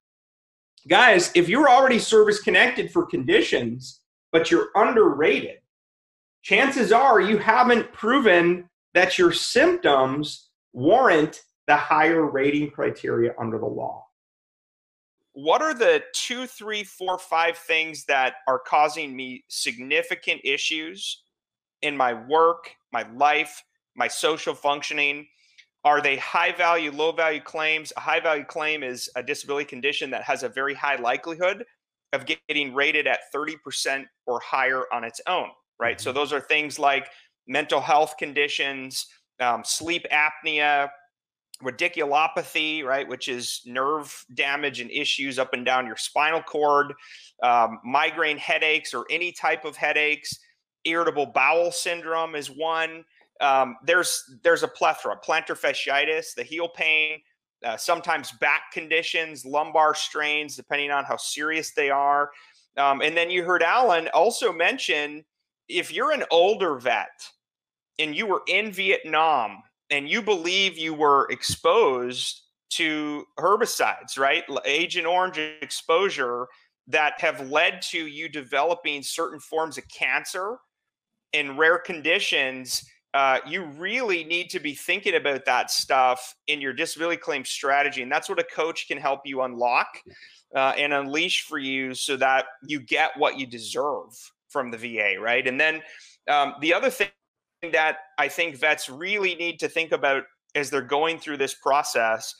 Guys, 0.87 1.31
if 1.35 1.49
you're 1.49 1.69
already 1.69 1.99
service 1.99 2.39
connected 2.39 2.91
for 2.91 3.05
conditions, 3.05 4.01
but 4.31 4.51
you're 4.51 4.69
underrated, 4.75 5.57
chances 6.43 6.91
are 6.91 7.19
you 7.19 7.37
haven't 7.37 7.91
proven 7.91 8.69
that 8.93 9.17
your 9.17 9.31
symptoms 9.31 10.49
warrant 10.73 11.43
the 11.67 11.75
higher 11.75 12.25
rating 12.25 12.69
criteria 12.69 13.33
under 13.39 13.57
the 13.57 13.65
law. 13.65 14.05
What 15.33 15.61
are 15.61 15.73
the 15.73 16.03
two, 16.13 16.47
three, 16.47 16.83
four, 16.83 17.17
five 17.17 17.57
things 17.57 18.05
that 18.05 18.35
are 18.47 18.59
causing 18.59 19.15
me 19.15 19.45
significant 19.47 20.41
issues 20.43 21.23
in 21.81 21.95
my 21.95 22.13
work, 22.13 22.75
my 22.91 23.05
life, 23.13 23.63
my 23.99 24.07
social 24.07 24.55
functioning? 24.55 25.27
Are 25.83 26.01
they 26.01 26.17
high 26.17 26.51
value, 26.51 26.91
low 26.91 27.11
value 27.11 27.41
claims? 27.41 27.93
A 27.95 27.99
high 27.99 28.19
value 28.19 28.43
claim 28.43 28.81
is 28.81 29.09
a 29.15 29.21
disability 29.21 29.65
condition 29.65 30.09
that 30.09 30.23
has 30.23 30.43
a 30.43 30.49
very 30.49 30.73
high 30.73 30.95
likelihood 30.95 31.63
of 32.13 32.25
getting 32.25 32.73
rated 32.73 33.05
at 33.05 33.19
30% 33.33 34.05
or 34.25 34.39
higher 34.39 34.85
on 34.91 35.03
its 35.03 35.21
own, 35.27 35.49
right? 35.79 35.97
Mm-hmm. 35.97 36.03
So 36.03 36.11
those 36.11 36.33
are 36.33 36.39
things 36.39 36.79
like 36.79 37.07
mental 37.47 37.79
health 37.79 38.15
conditions, 38.17 39.05
um, 39.39 39.63
sleep 39.63 40.05
apnea, 40.11 40.89
radiculopathy, 41.63 42.83
right, 42.83 43.07
which 43.07 43.27
is 43.27 43.61
nerve 43.65 44.25
damage 44.33 44.79
and 44.79 44.89
issues 44.91 45.37
up 45.37 45.53
and 45.53 45.65
down 45.65 45.85
your 45.85 45.97
spinal 45.97 46.41
cord, 46.41 46.93
um, 47.43 47.79
migraine 47.83 48.37
headaches 48.37 48.93
or 48.93 49.05
any 49.09 49.31
type 49.31 49.65
of 49.65 49.75
headaches, 49.75 50.39
irritable 50.85 51.25
bowel 51.25 51.71
syndrome 51.71 52.35
is 52.35 52.49
one. 52.49 53.03
Um, 53.41 53.77
there's 53.85 54.23
there's 54.43 54.63
a 54.63 54.67
plethora: 54.67 55.17
plantar 55.25 55.57
fasciitis, 55.59 56.33
the 56.35 56.43
heel 56.43 56.69
pain, 56.69 57.19
uh, 57.65 57.77
sometimes 57.77 58.31
back 58.33 58.71
conditions, 58.73 59.45
lumbar 59.45 59.95
strains, 59.95 60.55
depending 60.55 60.91
on 60.91 61.05
how 61.05 61.17
serious 61.17 61.71
they 61.73 61.89
are. 61.89 62.31
Um, 62.77 63.01
and 63.01 63.15
then 63.15 63.29
you 63.29 63.43
heard 63.43 63.63
Alan 63.63 64.07
also 64.09 64.53
mention 64.53 65.25
if 65.67 65.93
you're 65.93 66.11
an 66.11 66.23
older 66.31 66.79
vet 66.79 67.07
and 67.99 68.15
you 68.15 68.25
were 68.25 68.41
in 68.47 68.71
Vietnam 68.71 69.61
and 69.89 70.09
you 70.09 70.21
believe 70.21 70.77
you 70.77 70.93
were 70.93 71.27
exposed 71.29 72.43
to 72.71 73.25
herbicides, 73.37 74.17
right? 74.17 74.43
Agent 74.65 75.05
Orange 75.05 75.39
exposure 75.61 76.47
that 76.87 77.19
have 77.19 77.49
led 77.49 77.81
to 77.81 78.07
you 78.07 78.29
developing 78.29 79.03
certain 79.03 79.39
forms 79.39 79.77
of 79.77 79.83
cancer 79.89 80.57
in 81.33 81.57
rare 81.57 81.77
conditions 81.77 82.83
uh, 83.13 83.39
you 83.47 83.65
really 83.65 84.23
need 84.23 84.49
to 84.51 84.59
be 84.59 84.75
thinking 84.75 85.15
about 85.15 85.45
that 85.45 85.71
stuff 85.71 86.35
in 86.47 86.61
your 86.61 86.73
disability 86.73 87.17
claim 87.17 87.43
strategy. 87.43 88.03
And 88.03 88.11
that's 88.11 88.29
what 88.29 88.39
a 88.39 88.43
coach 88.43 88.87
can 88.87 88.97
help 88.97 89.21
you 89.25 89.41
unlock 89.41 89.87
uh, 90.55 90.73
and 90.77 90.93
unleash 90.93 91.43
for 91.43 91.57
you 91.57 91.93
so 91.95 92.15
that 92.17 92.45
you 92.67 92.79
get 92.79 93.11
what 93.17 93.37
you 93.39 93.47
deserve 93.47 94.13
from 94.49 94.69
the 94.71 94.77
VA, 94.77 95.15
right? 95.19 95.47
And 95.47 95.59
then 95.59 95.81
um, 96.29 96.55
the 96.61 96.73
other 96.73 96.89
thing 96.89 97.09
that 97.71 97.97
I 98.17 98.27
think 98.27 98.57
vets 98.57 98.89
really 98.89 99.35
need 99.35 99.59
to 99.59 99.67
think 99.67 99.91
about 99.91 100.23
as 100.55 100.69
they're 100.69 100.81
going 100.81 101.19
through 101.19 101.37
this 101.37 101.53
process 101.55 102.35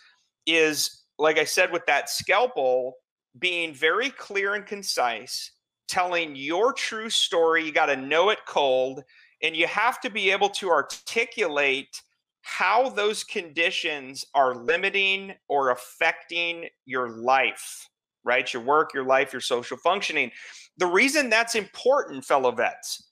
is, 0.46 1.04
like 1.18 1.38
I 1.38 1.44
said, 1.46 1.72
with 1.72 1.86
that 1.88 2.10
scalpel, 2.10 2.96
being 3.38 3.74
very 3.74 4.10
clear 4.10 4.56
and 4.56 4.66
concise, 4.66 5.52
telling 5.88 6.36
your 6.36 6.74
true 6.74 7.10
story. 7.10 7.66
You 7.66 7.72
got 7.72 7.88
to 7.88 7.96
know 7.96 8.30
it 8.30 8.40
cold 8.48 9.04
and 9.42 9.56
you 9.56 9.68
have 9.68 10.00
to 10.02 10.10
be 10.10 10.32
able 10.32 10.50
to 10.50 10.70
articulate 10.70 12.02
how 12.42 12.90
those 12.90 13.24
conditions 13.24 14.26
are 14.34 14.56
limiting 14.56 15.34
or 15.48 15.72
affecting 15.72 16.68
your 16.86 17.10
life, 17.10 17.88
right? 18.24 18.52
Your 18.54 18.64
work, 18.64 18.94
your 18.94 19.04
life, 19.04 19.34
your 19.34 19.42
social 19.42 19.78
functioning. 19.78 20.32
The 20.78 20.88
reason 20.88 21.30
that's 21.30 21.56
important, 21.56 22.26
fellow 22.26 22.52
vets, 22.52 23.12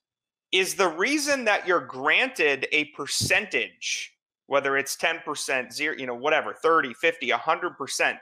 is 0.51 0.75
the 0.75 0.87
reason 0.87 1.45
that 1.45 1.67
you're 1.67 1.85
granted 1.85 2.67
a 2.71 2.85
percentage 2.85 4.17
whether 4.47 4.77
it's 4.77 4.95
10%, 4.95 5.71
zero, 5.71 5.95
you 5.97 6.07
know, 6.07 6.15
whatever, 6.15 6.53
30, 6.53 6.93
50, 6.93 7.29
100%, 7.29 8.17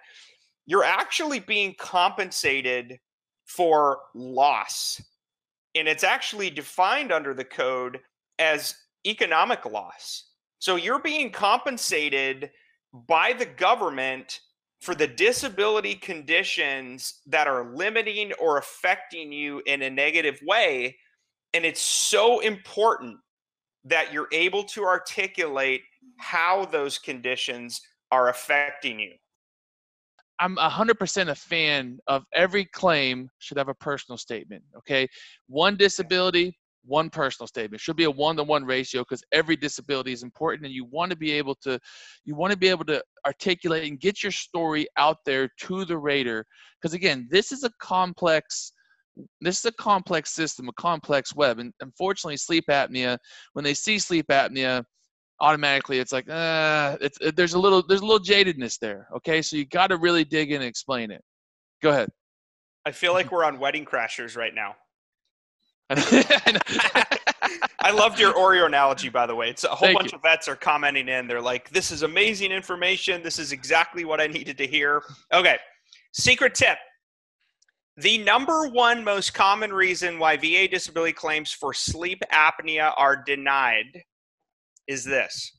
you're 0.66 0.84
actually 0.84 1.40
being 1.40 1.74
compensated 1.80 3.00
for 3.46 4.00
loss. 4.14 5.02
And 5.76 5.88
it's 5.88 6.04
actually 6.04 6.50
defined 6.50 7.12
under 7.12 7.34
the 7.34 7.44
code 7.44 8.00
as 8.40 8.76
economic 9.06 9.66
loss. 9.66 10.30
So 10.60 10.78
you're 10.78 11.02
being 11.02 11.32
compensated 11.32 12.50
by 13.08 13.34
the 13.34 13.46
government 13.46 14.40
for 14.82 14.96
the 14.96 15.08
disability 15.08 15.96
conditions 15.96 17.22
that 17.28 17.48
are 17.48 17.76
limiting 17.76 18.32
or 18.34 18.58
affecting 18.58 19.32
you 19.32 19.62
in 19.66 19.82
a 19.82 19.90
negative 19.90 20.40
way. 20.46 20.96
And 21.54 21.66
it's 21.66 21.82
so 21.82 22.40
important 22.40 23.18
that 23.84 24.14
you're 24.14 24.28
able 24.32 24.64
to 24.64 24.84
articulate 24.84 25.82
how 26.18 26.66
those 26.66 26.98
conditions 26.98 27.82
are 28.12 28.30
affecting 28.30 29.00
you. 29.00 29.14
I'm 30.40 30.58
100% 30.58 31.30
a 31.30 31.36
fan 31.36 31.98
of 32.08 32.24
every 32.34 32.66
claim 32.66 33.30
should 33.40 33.58
have 33.58 33.70
a 33.70 33.74
personal 33.76 34.18
statement. 34.18 34.64
Okay. 34.78 35.08
One 35.48 35.78
disability, 35.78 36.58
one 36.86 37.10
personal 37.10 37.48
statement 37.48 37.82
should 37.82 37.96
be 37.96 38.04
a 38.04 38.12
one-to-one 38.12 38.64
ratio 38.64 39.02
because 39.02 39.24
every 39.32 39.56
disability 39.56 40.12
is 40.12 40.24
important 40.24 40.66
and 40.66 40.74
you 40.74 40.86
want 40.86 41.10
to 41.12 41.18
be 41.18 41.32
able 41.32 41.56
to 41.56 41.80
you 42.24 42.36
want 42.36 42.52
to 42.52 42.58
be 42.58 42.68
able 42.68 42.86
to 42.86 43.02
articulate 43.26 43.90
and 43.90 44.00
get 44.00 44.24
your 44.24 44.32
story 44.32 44.88
out 44.98 45.18
there 45.26 45.50
to 45.60 45.86
the 45.86 45.98
rater 45.98 46.46
because 46.80 46.94
again 46.94 47.28
this 47.32 47.52
is 47.52 47.64
a 47.64 47.72
complex 47.82 48.72
this 49.42 49.60
is 49.60 49.66
a 49.66 49.72
complex 49.74 50.32
system 50.32 50.70
a 50.70 50.74
complex 50.74 51.36
web 51.36 51.60
and 51.60 51.74
unfortunately 51.82 52.38
sleep 52.38 52.66
apnea 52.70 53.18
when 53.54 53.66
they 53.66 53.74
see 53.74 53.98
sleep 53.98 54.26
apnea 54.30 54.84
automatically 55.40 56.00
it's 56.00 56.12
like 56.12 56.30
uh 56.30 56.98
it's 57.02 57.18
there's 57.36 57.54
a 57.54 57.60
little 57.60 57.84
there's 57.86 58.02
a 58.02 58.06
little 58.06 58.24
jadedness 58.24 58.80
there 58.80 59.08
okay 59.14 59.42
so 59.42 59.56
you 59.56 59.66
got 59.66 59.88
to 59.88 59.98
really 59.98 60.24
dig 60.24 60.52
in 60.52 60.58
and 60.58 60.66
explain 60.66 61.12
it 61.12 61.22
go 61.84 61.90
ahead 61.90 62.10
i 62.86 62.92
feel 62.92 63.14
like 63.14 63.32
we're 63.32 63.44
on 63.44 63.60
wedding 63.60 63.86
crashers 63.86 64.38
right 64.38 64.56
now 64.56 64.76
I 67.86 67.92
loved 67.92 68.20
your 68.20 68.34
Oreo 68.34 68.66
analogy, 68.66 69.10
by 69.10 69.28
the 69.28 69.36
way. 69.36 69.52
It's 69.52 69.64
a 69.64 69.68
whole 69.68 69.90
Thank 69.90 70.00
bunch 70.00 70.12
you. 70.14 70.16
of 70.16 70.24
vets 70.24 70.48
are 70.48 70.56
commenting 70.56 71.08
in. 71.08 71.28
They're 71.28 71.40
like, 71.40 71.70
"This 71.70 71.92
is 71.92 72.02
amazing 72.02 72.52
information. 72.52 73.22
This 73.22 73.38
is 73.38 73.52
exactly 73.52 74.04
what 74.04 74.20
I 74.20 74.26
needed 74.26 74.58
to 74.58 74.66
hear." 74.66 75.04
Okay, 75.32 75.60
secret 76.12 76.56
tip: 76.56 76.80
the 77.98 78.18
number 78.18 78.68
one 78.68 79.04
most 79.04 79.36
common 79.36 79.72
reason 79.72 80.18
why 80.18 80.36
VA 80.38 80.68
disability 80.68 81.14
claims 81.14 81.52
for 81.52 81.72
sleep 81.72 82.24
apnea 82.34 82.92
are 82.98 83.16
denied 83.16 84.04
is 84.88 85.04
this: 85.04 85.58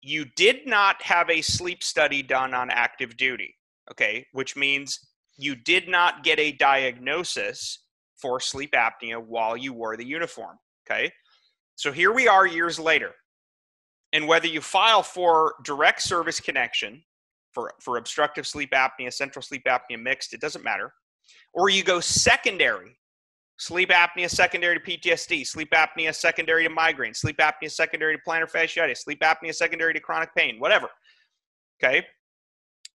you 0.00 0.24
did 0.36 0.66
not 0.66 1.02
have 1.02 1.30
a 1.30 1.42
sleep 1.42 1.82
study 1.82 2.22
done 2.22 2.54
on 2.54 2.70
active 2.70 3.16
duty. 3.16 3.54
Okay, 3.90 4.26
which 4.32 4.56
means 4.56 4.98
you 5.36 5.54
did 5.54 5.88
not 5.88 6.22
get 6.22 6.38
a 6.38 6.52
diagnosis 6.52 7.80
for 8.16 8.38
sleep 8.38 8.72
apnea 8.72 9.20
while 9.20 9.56
you 9.56 9.72
wore 9.72 9.96
the 9.96 10.04
uniform. 10.04 10.56
Okay. 10.86 11.12
So 11.74 11.90
here 11.90 12.12
we 12.12 12.28
are 12.28 12.46
years 12.46 12.78
later. 12.78 13.12
And 14.12 14.28
whether 14.28 14.46
you 14.46 14.60
file 14.60 15.02
for 15.02 15.54
direct 15.64 16.02
service 16.02 16.38
connection 16.38 17.02
for, 17.50 17.72
for 17.80 17.96
obstructive 17.96 18.46
sleep 18.46 18.72
apnea, 18.72 19.12
central 19.12 19.42
sleep 19.42 19.64
apnea 19.64 20.00
mixed, 20.00 20.34
it 20.34 20.40
doesn't 20.40 20.62
matter, 20.64 20.92
or 21.52 21.70
you 21.70 21.82
go 21.82 21.98
secondary, 21.98 22.96
sleep 23.62 23.90
apnea 23.90 24.28
secondary 24.28 24.78
to 24.78 24.84
PTSD, 24.84 25.46
sleep 25.46 25.70
apnea 25.70 26.12
secondary 26.12 26.64
to 26.64 26.70
migraine, 26.70 27.14
sleep 27.14 27.36
apnea 27.36 27.70
secondary 27.70 28.16
to 28.16 28.22
plantar 28.26 28.50
fasciitis, 28.50 28.98
sleep 28.98 29.20
apnea 29.20 29.54
secondary 29.54 29.94
to 29.94 30.00
chronic 30.00 30.34
pain, 30.34 30.58
whatever. 30.58 30.88
Okay. 31.82 32.04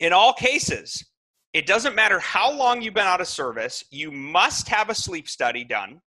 In 0.02 0.12
all 0.12 0.34
cases, 0.34 1.06
it 1.54 1.66
doesn't 1.66 1.96
matter 1.96 2.20
how 2.20 2.52
long 2.52 2.82
you've 2.82 2.94
been 2.94 3.08
out 3.08 3.22
of 3.22 3.28
service, 3.28 3.86
you 3.92 4.12
must 4.12 4.68
have 4.68 4.90
a 4.90 4.96
sleep 4.96 5.30
study 5.30 5.64
done. 5.64 6.02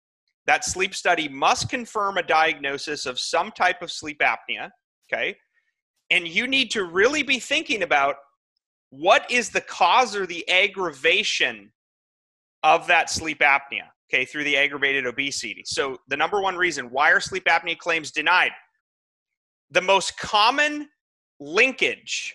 That 0.47 0.65
sleep 0.65 0.95
study 0.95 1.29
must 1.29 1.69
confirm 1.69 2.17
a 2.17 2.23
diagnosis 2.23 3.05
of 3.05 3.21
some 3.21 3.53
type 3.53 3.83
of 3.83 3.93
sleep 3.93 4.21
apnea, 4.21 4.71
okay? 5.13 5.37
And 6.11 6.27
you 6.27 6.47
need 6.47 6.71
to 6.71 6.85
really 6.85 7.23
be 7.23 7.39
thinking 7.41 7.83
about 7.83 8.17
what 8.89 9.31
is 9.31 9.51
the 9.51 9.61
cause 9.61 10.17
or 10.17 10.27
the 10.27 10.49
aggravation 10.49 11.73
of 12.63 12.87
that 12.87 13.11
sleep 13.11 13.41
apnea, 13.41 13.89
okay, 14.09 14.25
through 14.25 14.45
the 14.45 14.57
aggravated 14.57 15.07
obesity. 15.07 15.63
So, 15.67 15.99
the 16.09 16.17
number 16.17 16.41
one 16.41 16.57
reason 16.57 16.91
why 16.91 17.11
are 17.13 17.21
sleep 17.21 17.45
apnea 17.45 17.79
claims 17.79 18.11
denied? 18.11 18.53
The 19.71 19.83
most 19.83 20.19
common 20.19 20.89
linkage 21.41 22.35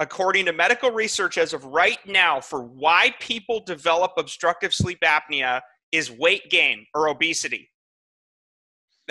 according 0.00 0.46
to 0.46 0.52
medical 0.52 0.90
research 0.90 1.38
as 1.38 1.52
of 1.52 1.64
right 1.64 1.98
now 2.06 2.40
for 2.40 2.62
why 2.62 3.14
people 3.20 3.62
develop 3.64 4.12
obstructive 4.16 4.74
sleep 4.74 4.98
apnea 5.04 5.60
is 5.92 6.10
weight 6.10 6.50
gain 6.50 6.84
or 6.94 7.08
obesity. 7.08 7.70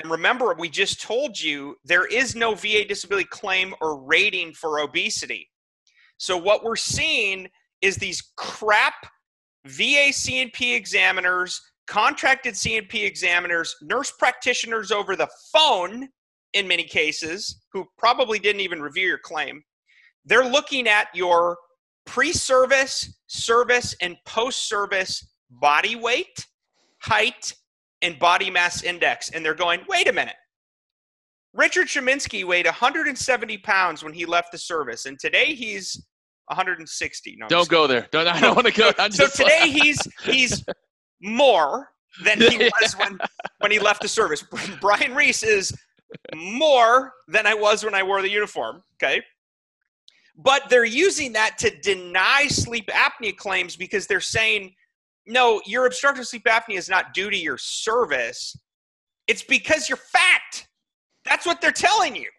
And 0.02 0.12
remember, 0.12 0.54
we 0.58 0.70
just 0.70 1.02
told 1.02 1.40
you 1.40 1.76
there 1.86 2.06
is 2.06 2.36
no 2.36 2.56
VA 2.56 2.84
disability 2.86 3.28
claim 3.30 3.76
or 3.80 4.02
rating 4.04 4.54
for 4.54 4.80
obesity. 4.80 5.50
So, 6.18 6.36
what 6.36 6.64
we're 6.64 6.76
seeing 6.76 7.48
is 7.82 7.98
these 7.98 8.22
crap 8.36 8.96
VA 9.66 10.12
C&P 10.12 10.74
examiners, 10.74 11.62
contracted 11.88 12.56
C&P 12.56 13.04
examiners, 13.04 13.76
nurse 13.82 14.12
practitioners 14.12 14.92
over 14.92 15.16
the 15.16 15.30
phone 15.52 16.10
in 16.54 16.68
many 16.68 16.84
cases, 16.84 17.64
who 17.74 17.86
probably 17.98 18.40
didn't 18.40 18.62
even 18.62 18.82
review 18.82 19.08
your 19.08 19.18
claim 19.18 19.64
they're 20.26 20.46
looking 20.46 20.88
at 20.88 21.08
your 21.14 21.58
pre-service, 22.06 23.20
service, 23.28 23.96
and 24.02 24.16
post-service 24.26 25.34
body 25.50 25.96
weight, 25.96 26.48
height, 27.02 27.54
and 28.02 28.20
body 28.20 28.50
mass 28.50 28.84
index, 28.84 29.30
and 29.30 29.46
they're 29.46 29.54
going, 29.54 29.82
"Wait 29.88 30.08
a 30.08 30.14
minute." 30.14 30.36
Richard 31.54 31.88
Sheminsky 31.88 32.44
weighed 32.44 32.66
170 32.66 33.58
pounds 33.60 34.04
when 34.04 34.14
he 34.14 34.26
left 34.26 34.52
the 34.52 34.58
service, 34.58 35.06
and 35.06 35.20
today 35.20 35.54
he's 35.54 36.04
160. 36.48 37.38
No, 37.40 37.48
don't 37.48 37.70
go 37.70 37.88
there 37.88 38.08
don't 38.12 38.28
i 38.28 38.40
don't 38.40 38.56
want 38.56 38.68
to 38.68 38.74
go 38.74 38.92
I'm 39.00 39.12
so 39.14 39.28
today 39.28 39.70
he's 39.70 39.98
he's 40.24 40.64
more 41.24 41.90
than 42.24 42.40
he 42.40 42.58
was 42.82 42.94
when 42.94 43.18
when 43.60 43.72
he 43.72 43.80
left 43.80 44.02
the 44.02 44.08
service. 44.08 44.44
Brian 44.82 45.16
Reese 45.16 45.44
is 45.44 45.74
more 46.36 47.14
than 47.28 47.48
I 47.48 47.54
was 47.54 47.84
when 47.84 47.96
I 47.96 48.04
wore 48.04 48.22
the 48.22 48.30
uniform. 48.30 48.84
Okay. 48.96 49.22
But 50.36 50.70
they're 50.70 50.86
using 50.86 51.34
that 51.34 51.58
to 51.60 51.70
deny 51.82 52.48
sleep 52.48 52.88
apnea 52.88 53.36
claims 53.36 53.76
because 53.76 54.08
they're 54.08 54.20
saying, 54.20 54.74
no, 55.28 55.62
your 55.66 55.86
obstructive 55.86 56.28
sleep 56.28 56.46
apnea 56.46 56.78
is 56.78 56.90
not 56.90 57.14
due 57.14 57.30
to 57.30 57.38
your 57.38 57.58
service. 57.58 58.58
It's 59.28 59.44
because 59.44 59.88
you're 59.88 59.98
fat. 59.98 60.68
That's 61.24 61.46
what 61.46 61.62
they're 61.62 61.72
telling 61.72 62.16
you. 62.16 62.30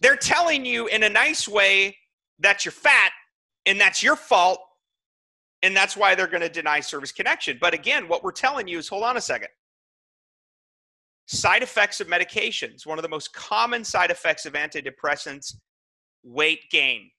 They're 0.00 0.16
telling 0.16 0.64
you 0.64 0.86
in 0.88 1.02
a 1.02 1.08
nice 1.08 1.48
way 1.48 1.96
that 2.38 2.64
you're 2.64 2.72
fat 2.72 3.10
and 3.66 3.80
that's 3.80 4.02
your 4.02 4.14
fault 4.16 4.60
and 5.62 5.76
that's 5.76 5.96
why 5.96 6.14
they're 6.14 6.26
going 6.26 6.42
to 6.42 6.48
deny 6.48 6.80
service 6.80 7.12
connection. 7.12 7.58
But 7.60 7.74
again, 7.74 8.08
what 8.08 8.22
we're 8.22 8.32
telling 8.32 8.68
you 8.68 8.78
is 8.78 8.88
hold 8.88 9.04
on 9.04 9.16
a 9.16 9.20
second. 9.20 9.48
Side 11.26 11.62
effects 11.62 12.00
of 12.00 12.06
medications. 12.06 12.86
One 12.86 12.98
of 12.98 13.02
the 13.02 13.08
most 13.08 13.32
common 13.34 13.84
side 13.84 14.10
effects 14.10 14.46
of 14.46 14.54
antidepressants 14.54 15.54
weight 16.24 16.70
gain, 16.70 17.10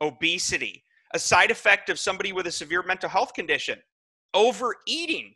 obesity, 0.00 0.82
a 1.14 1.18
side 1.18 1.50
effect 1.50 1.90
of 1.90 1.98
somebody 1.98 2.32
with 2.32 2.46
a 2.46 2.52
severe 2.52 2.82
mental 2.82 3.08
health 3.08 3.34
condition, 3.34 3.78
overeating 4.34 5.34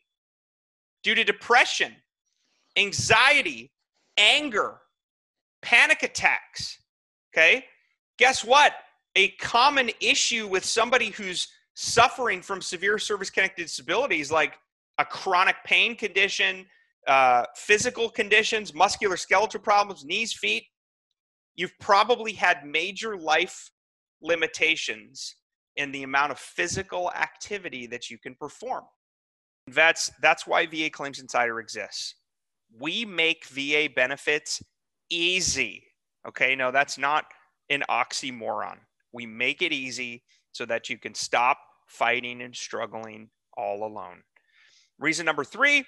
due 1.03 1.15
to 1.15 1.25
depression, 1.25 1.95
anxiety, 2.77 3.71
anger, 4.17 4.79
panic 5.63 6.03
attacks. 6.03 6.79
Okay? 7.33 7.65
Guess 8.19 8.45
what? 8.45 8.73
A 9.15 9.29
common 9.33 9.91
issue 10.01 10.47
with 10.47 10.65
somebody 10.65 11.11
who's 11.11 11.49
suffering 11.77 12.41
from 12.41 12.63
severe 12.63 12.99
service 12.99 13.29
connected 13.29 13.63
disabilities 13.63 14.33
like 14.33 14.55
a 14.99 15.05
chronic 15.05 15.57
pain 15.65 15.95
condition, 15.95 16.65
uh, 17.07 17.45
physical 17.55 18.09
conditions, 18.09 18.75
muscular 18.75 19.17
skeletal 19.17 19.61
problems, 19.61 20.05
knees, 20.05 20.33
feet, 20.33 20.65
you've 21.55 21.79
probably 21.79 22.33
had 22.33 22.65
major 22.65 23.17
life 23.17 23.71
limitations 24.23 25.37
in 25.77 25.93
the 25.93 26.03
amount 26.03 26.33
of 26.33 26.39
physical 26.39 27.13
activity 27.13 27.87
that 27.87 28.09
you 28.09 28.17
can 28.19 28.35
perform. 28.35 28.85
That's 29.69 30.11
that's 30.23 30.47
why 30.47 30.65
VA 30.65 30.89
Claims 30.89 31.21
Insider 31.21 31.61
exists. 31.61 32.15
We 32.81 33.05
make 33.05 33.45
VA 33.47 33.89
benefits 33.95 34.63
easy. 35.11 35.85
Okay, 36.27 36.57
no, 36.57 36.71
that's 36.71 36.97
not 36.97 37.27
an 37.69 37.83
oxymoron. 37.91 38.79
We 39.13 39.27
make 39.27 39.61
it 39.61 39.73
easy 39.73 40.23
so 40.57 40.65
that 40.65 40.89
you 40.89 40.97
can 40.97 41.15
stop 41.15 41.59
fighting 41.87 42.41
and 42.41 42.57
struggling 42.57 43.29
all 43.57 43.85
alone. 43.85 44.23
Reason 44.99 45.27
number 45.27 45.45
three, 45.45 45.85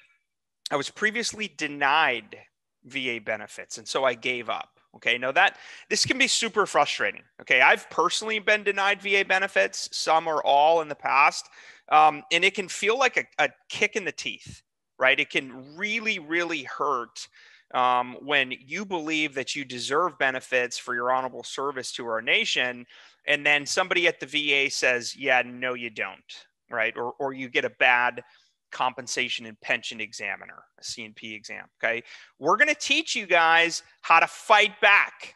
I 0.71 0.77
was 0.77 0.91
previously 0.91 1.53
denied 1.57 2.37
VA 2.85 3.21
benefits, 3.25 3.79
and 3.79 3.89
so 3.89 4.05
I 4.05 4.15
gave 4.15 4.51
up. 4.51 4.69
Okay, 4.97 5.19
now 5.19 5.33
that 5.33 5.57
this 5.89 6.05
can 6.05 6.19
be 6.19 6.27
super 6.27 6.67
frustrating. 6.67 7.23
Okay, 7.41 7.61
I've 7.61 7.89
personally 7.91 8.39
been 8.39 8.63
denied 8.63 9.01
VA 9.01 9.25
benefits, 9.25 9.89
some 9.93 10.27
or 10.27 10.45
all 10.45 10.81
in 10.81 10.89
the 10.89 10.95
past, 10.95 11.49
um, 11.91 12.23
and 12.33 12.45
it 12.45 12.55
can 12.55 12.69
feel 12.69 12.99
like 12.99 13.17
a, 13.17 13.45
a, 13.45 13.51
kick 13.69 13.97
in 13.97 14.05
the 14.05 14.13
teeth, 14.13 14.63
right? 14.99 15.19
It 15.19 15.31
can 15.31 15.77
really, 15.77 16.19
really 16.19 16.65
hurt 16.65 17.29
um, 17.75 18.17
when 18.23 18.53
you 18.67 18.85
believe 18.85 19.35
that 19.35 19.55
you 19.55 19.65
deserve 19.65 20.19
benefits 20.19 20.79
for 20.79 20.95
your 20.95 21.13
honorable 21.13 21.45
service 21.45 21.93
to 21.93 22.07
our 22.07 22.23
nation, 22.23 22.87
and 23.29 23.47
then 23.47 23.65
somebody 23.65 24.09
at 24.09 24.19
the 24.19 24.27
VA 24.27 24.71
says, 24.71 25.15
"Yeah, 25.15 25.43
no, 25.45 25.75
you 25.75 25.91
don't," 25.91 26.47
right? 26.71 26.97
Or 26.97 27.13
or 27.21 27.33
you 27.33 27.49
get 27.49 27.65
a 27.65 27.71
bad 27.71 28.25
compensation 28.71 29.47
and 29.47 29.61
pension 29.61 30.01
examiner, 30.01 30.65
a 30.79 30.85
C&P 30.85 31.35
exam. 31.35 31.67
Okay. 31.83 32.03
We're 32.39 32.57
going 32.57 32.69
to 32.69 32.75
teach 32.75 33.15
you 33.15 33.27
guys 33.27 33.83
how 34.03 34.21
to 34.21 34.27
fight 34.27 34.81
back. 34.81 35.35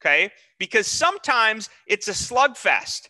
Okay. 0.00 0.30
Because 0.58 0.86
sometimes 0.86 1.70
it's 1.86 2.08
a 2.08 2.12
slugfest 2.12 3.08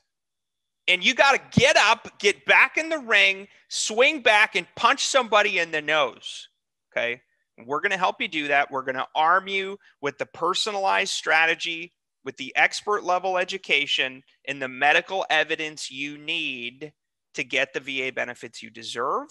and 0.87 1.05
you 1.05 1.15
got 1.15 1.33
to 1.33 1.61
get 1.61 1.77
up, 1.77 2.19
get 2.19 2.45
back 2.47 2.77
in 2.77 2.89
the 2.89 2.99
ring, 2.99 3.49
swing 3.69 4.21
back 4.21 4.55
and 4.55 4.67
punch 4.77 5.07
somebody 5.07 5.59
in 5.59 5.71
the 5.71 5.83
nose. 5.83 6.49
Okay. 6.93 7.21
We're 7.67 7.81
going 7.81 7.93
to 7.93 7.99
help 7.99 8.21
you 8.21 8.29
do 8.29 8.49
that. 8.49 8.71
We're 8.71 8.83
going 8.83 8.97
to 8.97 9.07
arm 9.15 9.49
you 9.49 9.79
with 10.01 10.19
the 10.19 10.27
personalized 10.27 11.13
strategy, 11.13 11.93
with 12.25 12.37
the 12.37 12.55
expert 12.57 13.05
level 13.05 13.39
education, 13.39 14.23
and 14.47 14.61
the 14.61 14.69
medical 14.69 15.27
evidence 15.31 15.91
you 15.91 16.19
need 16.19 16.93
to 17.35 17.45
get 17.45 17.73
the 17.73 17.81
VA 17.81 18.13
benefits 18.13 18.63
you 18.63 18.71
deserve 18.71 19.29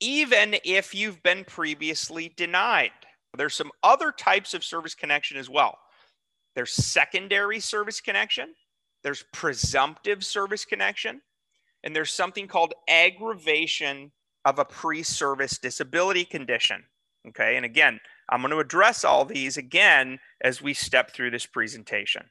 even 0.00 0.56
if 0.64 0.94
you've 0.94 1.22
been 1.22 1.44
previously 1.44 2.32
denied. 2.36 2.90
There's 3.36 3.54
some 3.54 3.70
other 3.82 4.12
types 4.12 4.54
of 4.54 4.64
service 4.64 4.94
connection 4.94 5.36
as 5.36 5.50
well. 5.50 5.78
There's 6.54 6.72
secondary 6.72 7.60
service 7.60 8.00
connection, 8.00 8.54
there's 9.02 9.24
presumptive 9.32 10.24
service 10.24 10.64
connection, 10.64 11.20
and 11.84 11.94
there's 11.94 12.12
something 12.12 12.48
called 12.48 12.74
aggravation 12.88 14.10
of 14.44 14.58
a 14.58 14.64
pre 14.64 15.02
service 15.02 15.58
disability 15.58 16.24
condition. 16.24 16.82
Okay, 17.26 17.56
and 17.56 17.64
again, 17.64 18.00
I'm 18.28 18.40
going 18.40 18.52
to 18.52 18.58
address 18.58 19.04
all 19.04 19.24
these 19.24 19.56
again 19.56 20.18
as 20.40 20.62
we 20.62 20.72
step 20.72 21.12
through 21.12 21.30
this 21.30 21.46
presentation. 21.46 22.22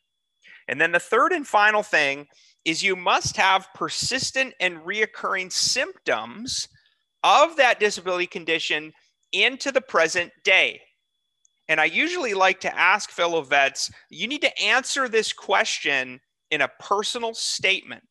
And 0.68 0.80
then 0.80 0.92
the 0.92 1.00
third 1.00 1.32
and 1.32 1.46
final 1.46 1.84
thing 1.84 2.28
is 2.66 2.84
you 2.84 2.96
must 2.96 3.38
have 3.38 3.70
persistent 3.74 4.54
and 4.60 4.78
reoccurring 4.80 5.52
symptoms 5.52 6.68
of 7.24 7.56
that 7.58 7.80
disability 7.80 8.28
condition 8.28 8.92
into 9.32 9.72
the 9.72 9.82
present 9.82 10.32
day. 10.44 10.82
And 11.70 11.82
I 11.82 11.86
usually 11.86 12.34
like 12.34 12.62
to 12.62 12.78
ask 12.78 13.10
fellow 13.10 13.42
vets, 13.42 13.92
you 14.10 14.28
need 14.28 14.42
to 14.42 14.62
answer 14.62 15.10
this 15.10 15.34
question 15.34 16.20
in 16.52 16.62
a 16.62 16.72
personal 16.80 17.34
statement. 17.34 18.08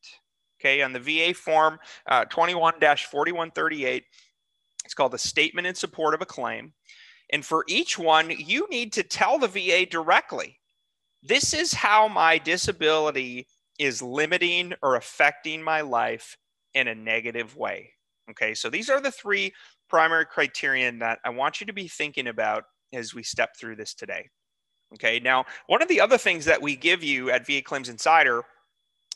Okay, 0.61 0.83
on 0.83 0.93
the 0.93 1.01
VA 1.01 1.35
form 1.35 1.79
uh, 2.07 2.25
21 2.27 2.75
4138, 2.81 4.05
it's 4.87 4.95
called 4.95 5.15
a 5.15 5.19
statement 5.19 5.67
in 5.67 5.75
support 5.75 6.15
of 6.15 6.23
a 6.23 6.27
claim. 6.27 6.73
And 7.31 7.45
for 7.45 7.65
each 7.67 7.99
one, 7.99 8.31
you 8.31 8.69
need 8.71 8.93
to 8.93 9.03
tell 9.03 9.37
the 9.37 9.49
VA 9.49 9.85
directly 9.85 10.61
this 11.25 11.53
is 11.53 11.75
how 11.75 12.07
my 12.07 12.39
disability 12.39 13.49
is 13.81 14.01
limiting 14.01 14.75
or 14.81 14.95
affecting 14.95 15.61
my 15.61 15.81
life 15.81 16.37
in 16.75 16.87
a 16.87 16.95
negative 16.95 17.57
way. 17.57 17.91
Okay, 18.31 18.55
so 18.55 18.71
these 18.71 18.89
are 18.89 19.01
the 19.01 19.11
three 19.11 19.53
primary 19.91 20.25
criterion 20.25 21.01
that 21.01 21.19
I 21.25 21.31
want 21.31 21.61
you 21.61 21.67
to 21.67 21.73
be 21.73 21.89
thinking 21.89 22.29
about 22.29 22.63
as 22.93 23.13
we 23.13 23.25
step 23.25 23.57
through 23.59 23.75
this 23.75 23.93
today. 23.93 24.29
Okay, 24.95 25.19
now 25.19 25.47
one 25.67 25.83
of 25.83 25.89
the 25.89 26.01
other 26.01 26.19
things 26.19 26.45
that 26.45 26.63
we 26.63 26.77
give 26.77 27.03
you 27.03 27.31
at 27.31 27.45
VA 27.45 27.61
Claims 27.61 27.89
Insider 27.89 28.45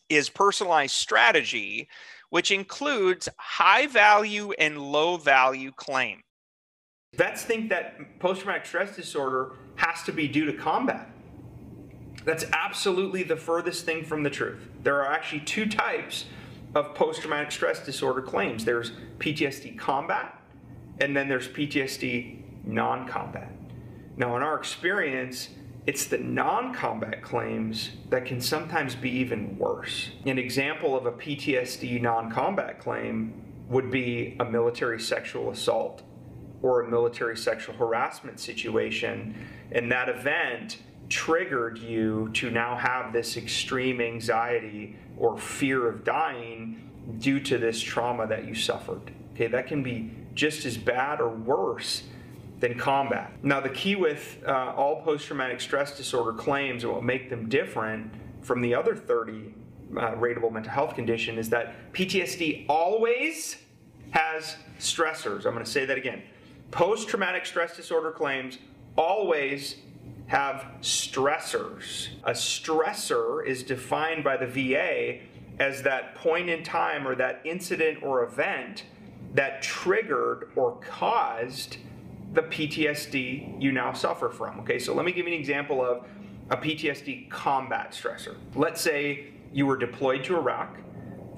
is 0.09 0.29
personalized 0.29 0.97
strategy, 0.97 1.89
which 2.31 2.51
includes 2.51 3.29
high 3.39 3.87
value 3.87 4.53
and 4.53 4.79
low 4.79 5.17
value 5.17 5.71
claim. 5.73 6.23
Vets 7.15 7.43
think 7.43 7.69
that 7.69 8.19
post 8.21 8.43
traumatic 8.43 8.67
stress 8.67 8.97
disorder 8.97 9.53
has 9.77 10.03
to 10.05 10.13
be 10.13 10.29
due 10.29 10.47
to 10.47 10.53
combat. 10.53 11.09
That's 12.25 12.45
absolutely 12.53 13.23
the 13.23 13.37
furthest 13.37 13.85
thing 13.85 14.05
from 14.05 14.23
the 14.23 14.31
truth. 14.31 14.69
There 14.83 15.03
are 15.03 15.13
actually 15.13 15.41
two 15.41 15.67
types 15.67 16.27
of 16.75 16.95
post 16.95 17.23
traumatic 17.23 17.51
stress 17.51 17.85
disorder 17.85 18.23
claims. 18.23 18.65
There's 18.65 18.93
PTSD 19.19 19.77
combat, 19.77 20.41
and 21.01 21.17
then 21.17 21.29
there's 21.29 21.49
PTSD 21.49 22.65
non 22.65 23.09
combat. 23.09 23.51
Now, 24.17 24.37
in 24.37 24.43
our 24.43 24.57
experience, 24.57 25.49
it's 25.91 26.05
the 26.05 26.19
non 26.19 26.73
combat 26.73 27.21
claims 27.21 27.91
that 28.11 28.25
can 28.25 28.41
sometimes 28.41 28.95
be 28.95 29.11
even 29.11 29.59
worse. 29.59 30.11
An 30.25 30.39
example 30.39 30.97
of 30.97 31.05
a 31.05 31.11
PTSD 31.11 32.01
non 32.01 32.31
combat 32.31 32.79
claim 32.79 33.35
would 33.69 33.91
be 33.91 34.37
a 34.39 34.45
military 34.45 35.01
sexual 35.01 35.51
assault 35.51 36.05
or 36.63 36.83
a 36.83 36.89
military 36.89 37.37
sexual 37.37 37.75
harassment 37.75 38.39
situation. 38.39 39.35
And 39.73 39.91
that 39.91 40.09
event 40.09 40.79
triggered 41.09 41.79
you 41.79 42.31
to 42.35 42.53
now 42.53 42.77
have 42.77 43.13
this 43.13 43.37
extreme 43.37 44.01
anxiety 44.01 44.95
or 45.17 45.37
fear 45.37 45.89
of 45.89 46.05
dying 46.05 46.89
due 47.19 47.41
to 47.41 47.59
this 47.59 47.81
trauma 47.81 48.29
that 48.29 48.47
you 48.47 48.55
suffered. 48.55 49.11
Okay, 49.35 49.49
that 49.49 49.67
can 49.67 49.83
be 49.83 50.13
just 50.35 50.65
as 50.67 50.79
bad 50.79 51.21
or 51.21 51.31
worse 51.31 52.05
than 52.61 52.79
combat. 52.79 53.33
Now, 53.43 53.61
the 53.61 53.71
key 53.71 53.97
with 53.97 54.43
uh, 54.47 54.75
all 54.77 55.03
post 55.03 55.27
traumatic 55.27 55.61
stress 55.61 55.97
disorder 55.97 56.33
claims 56.33 56.85
and 56.85 56.93
what 56.93 57.03
make 57.03 57.31
them 57.31 57.49
different 57.49 58.13
from 58.43 58.61
the 58.61 58.75
other 58.75 58.95
30 58.95 59.55
uh, 59.97 60.13
rateable 60.15 60.53
mental 60.53 60.71
health 60.71 60.95
condition 60.95 61.39
is 61.39 61.49
that 61.51 61.93
PTSD 61.93 62.67
always 62.69 63.57
has 64.11 64.57
stressors. 64.79 65.47
I'm 65.47 65.53
going 65.53 65.65
to 65.65 65.71
say 65.71 65.85
that 65.87 65.97
again. 65.97 66.23
Post 66.71 67.09
traumatic 67.09 67.47
stress 67.47 67.75
disorder 67.75 68.13
claims 68.13 68.59
always 68.97 69.77
have 70.27 70.67
stressors. 70.81 72.09
A 72.25 72.33
stressor 72.33 73.45
is 73.45 73.63
defined 73.63 74.23
by 74.23 74.37
the 74.37 74.47
VA 74.47 75.21
as 75.59 75.83
that 75.83 76.15
point 76.15 76.49
in 76.49 76.63
time 76.63 77.07
or 77.07 77.15
that 77.17 77.41
incident 77.45 78.03
or 78.03 78.23
event 78.23 78.85
that 79.35 79.63
triggered 79.63 80.51
or 80.57 80.77
caused 80.81 81.79
the 82.33 82.43
PTSD 82.43 83.61
you 83.61 83.73
now 83.73 83.93
suffer 83.93 84.29
from. 84.29 84.61
Okay, 84.61 84.79
so 84.79 84.95
let 84.95 85.05
me 85.05 85.13
give 85.13 85.27
you 85.27 85.35
an 85.35 85.39
example 85.39 85.85
of 85.85 86.07
a 86.51 86.57
PTSD 86.57 87.29
combat 87.31 87.93
stressor. 87.93 88.37
Let's 88.55 88.81
say 88.81 89.29
you 89.53 89.67
were 89.67 89.77
deployed 89.77 90.25
to 90.25 90.37
Iraq 90.37 90.79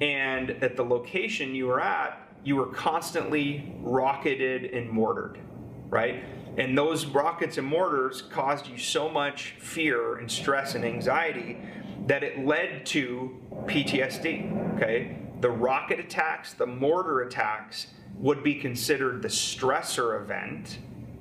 and 0.00 0.50
at 0.62 0.76
the 0.76 0.84
location 0.84 1.54
you 1.54 1.66
were 1.66 1.80
at, 1.80 2.18
you 2.44 2.56
were 2.56 2.66
constantly 2.66 3.72
rocketed 3.80 4.64
and 4.64 4.90
mortared, 4.90 5.38
right? 5.88 6.24
And 6.58 6.76
those 6.76 7.06
rockets 7.06 7.56
and 7.56 7.66
mortars 7.66 8.22
caused 8.22 8.66
you 8.66 8.76
so 8.76 9.08
much 9.08 9.54
fear 9.58 10.16
and 10.16 10.30
stress 10.30 10.74
and 10.74 10.84
anxiety 10.84 11.58
that 12.06 12.22
it 12.22 12.44
led 12.44 12.84
to 12.86 13.40
PTSD. 13.66 14.74
Okay? 14.74 15.16
The 15.40 15.50
rocket 15.50 16.00
attacks, 16.00 16.52
the 16.52 16.66
mortar 16.66 17.22
attacks 17.22 17.88
would 18.16 18.42
be 18.42 18.54
considered 18.54 19.22
the 19.22 19.28
stressor 19.28 20.20
event 20.20 20.78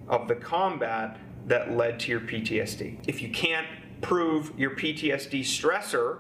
of 0.08 0.28
the 0.28 0.36
combat 0.36 1.18
that 1.48 1.72
led 1.72 2.00
to 2.00 2.12
your 2.12 2.22
PTSD. 2.22 2.98
If 3.08 3.22
you 3.22 3.30
can't 3.30 3.68
prove 4.02 4.52
your 4.58 4.72
PTSD 4.72 5.42
stressor, 5.42 6.20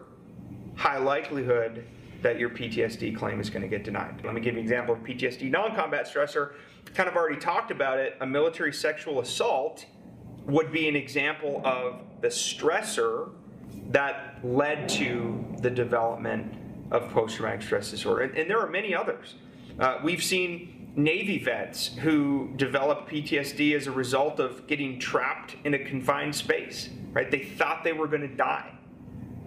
high 0.75 0.97
likelihood 0.97 1.85
that 2.21 2.39
your 2.39 2.49
PTSD 2.49 3.15
claim 3.15 3.39
is 3.39 3.49
going 3.49 3.63
to 3.63 3.67
get 3.67 3.83
denied. 3.83 4.21
Let 4.23 4.33
me 4.33 4.41
give 4.41 4.53
you 4.53 4.59
an 4.59 4.65
example 4.65 4.95
of 4.95 5.01
PTSD 5.01 5.49
non 5.49 5.75
combat 5.75 6.07
stressor 6.07 6.53
kind 6.93 7.09
of 7.09 7.15
already 7.15 7.39
talked 7.39 7.71
about 7.71 7.99
it, 7.99 8.17
a 8.21 8.25
military 8.25 8.73
sexual 8.73 9.21
assault 9.21 9.85
would 10.45 10.71
be 10.71 10.87
an 10.87 10.95
example 10.95 11.61
of 11.63 12.01
the 12.21 12.27
stressor 12.27 13.29
that 13.89 14.39
led 14.43 14.89
to 14.89 15.45
the 15.59 15.69
development 15.69 16.53
of 16.91 17.09
post 17.11 17.37
traumatic 17.37 17.61
stress 17.61 17.91
disorder. 17.91 18.23
And, 18.23 18.37
and 18.37 18.49
there 18.49 18.59
are 18.59 18.69
many 18.69 18.93
others. 18.93 19.35
Uh, 19.81 19.99
we've 20.03 20.23
seen 20.23 20.91
Navy 20.95 21.39
vets 21.39 21.87
who 21.87 22.51
developed 22.55 23.09
PTSD 23.09 23.75
as 23.75 23.87
a 23.87 23.91
result 23.91 24.39
of 24.39 24.67
getting 24.67 24.99
trapped 24.99 25.55
in 25.63 25.73
a 25.73 25.79
confined 25.79 26.35
space, 26.35 26.89
right? 27.13 27.31
They 27.31 27.43
thought 27.43 27.83
they 27.83 27.91
were 27.91 28.05
going 28.05 28.21
to 28.21 28.27
die, 28.27 28.71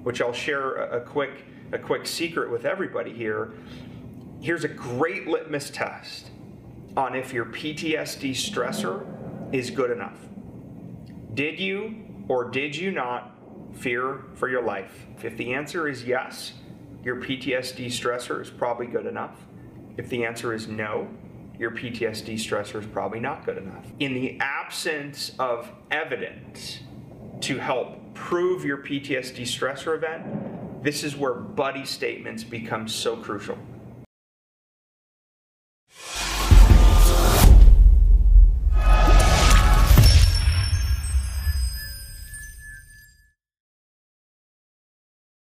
which 0.02 0.20
I'll 0.20 0.32
share 0.32 0.74
a, 0.74 0.98
a 0.98 1.00
quick 1.00 1.44
a 1.72 1.78
quick 1.78 2.04
secret 2.06 2.50
with 2.50 2.64
everybody 2.64 3.12
here. 3.12 3.52
Here's 4.40 4.64
a 4.64 4.68
great 4.68 5.28
litmus 5.28 5.70
test 5.70 6.30
on 6.96 7.14
if 7.14 7.32
your 7.32 7.46
PTSD 7.46 8.32
stressor 8.32 9.06
is 9.54 9.70
good 9.70 9.92
enough. 9.92 10.18
Did 11.34 11.60
you 11.60 11.94
or 12.26 12.50
did 12.50 12.74
you 12.74 12.90
not 12.90 13.36
fear 13.72 14.24
for 14.34 14.48
your 14.48 14.62
life? 14.62 15.06
If 15.22 15.36
the 15.36 15.54
answer 15.54 15.86
is 15.86 16.04
yes, 16.04 16.54
your 17.04 17.16
PTSD 17.16 17.86
stressor 17.86 18.42
is 18.42 18.50
probably 18.50 18.86
good 18.86 19.06
enough. 19.06 19.36
If 19.96 20.08
the 20.08 20.24
answer 20.24 20.52
is 20.52 20.66
no, 20.66 21.08
your 21.58 21.70
PTSD 21.70 22.34
stressor 22.34 22.80
is 22.80 22.86
probably 22.86 23.20
not 23.20 23.46
good 23.46 23.58
enough. 23.58 23.86
In 24.00 24.14
the 24.14 24.38
absence 24.40 25.32
of 25.38 25.70
evidence 25.90 26.80
to 27.40 27.58
help 27.58 28.14
prove 28.14 28.64
your 28.64 28.78
PTSD 28.78 29.42
stressor 29.42 29.96
event, 29.96 30.82
this 30.82 31.04
is 31.04 31.16
where 31.16 31.34
buddy 31.34 31.84
statements 31.84 32.42
become 32.42 32.88
so 32.88 33.16
crucial. 33.16 33.56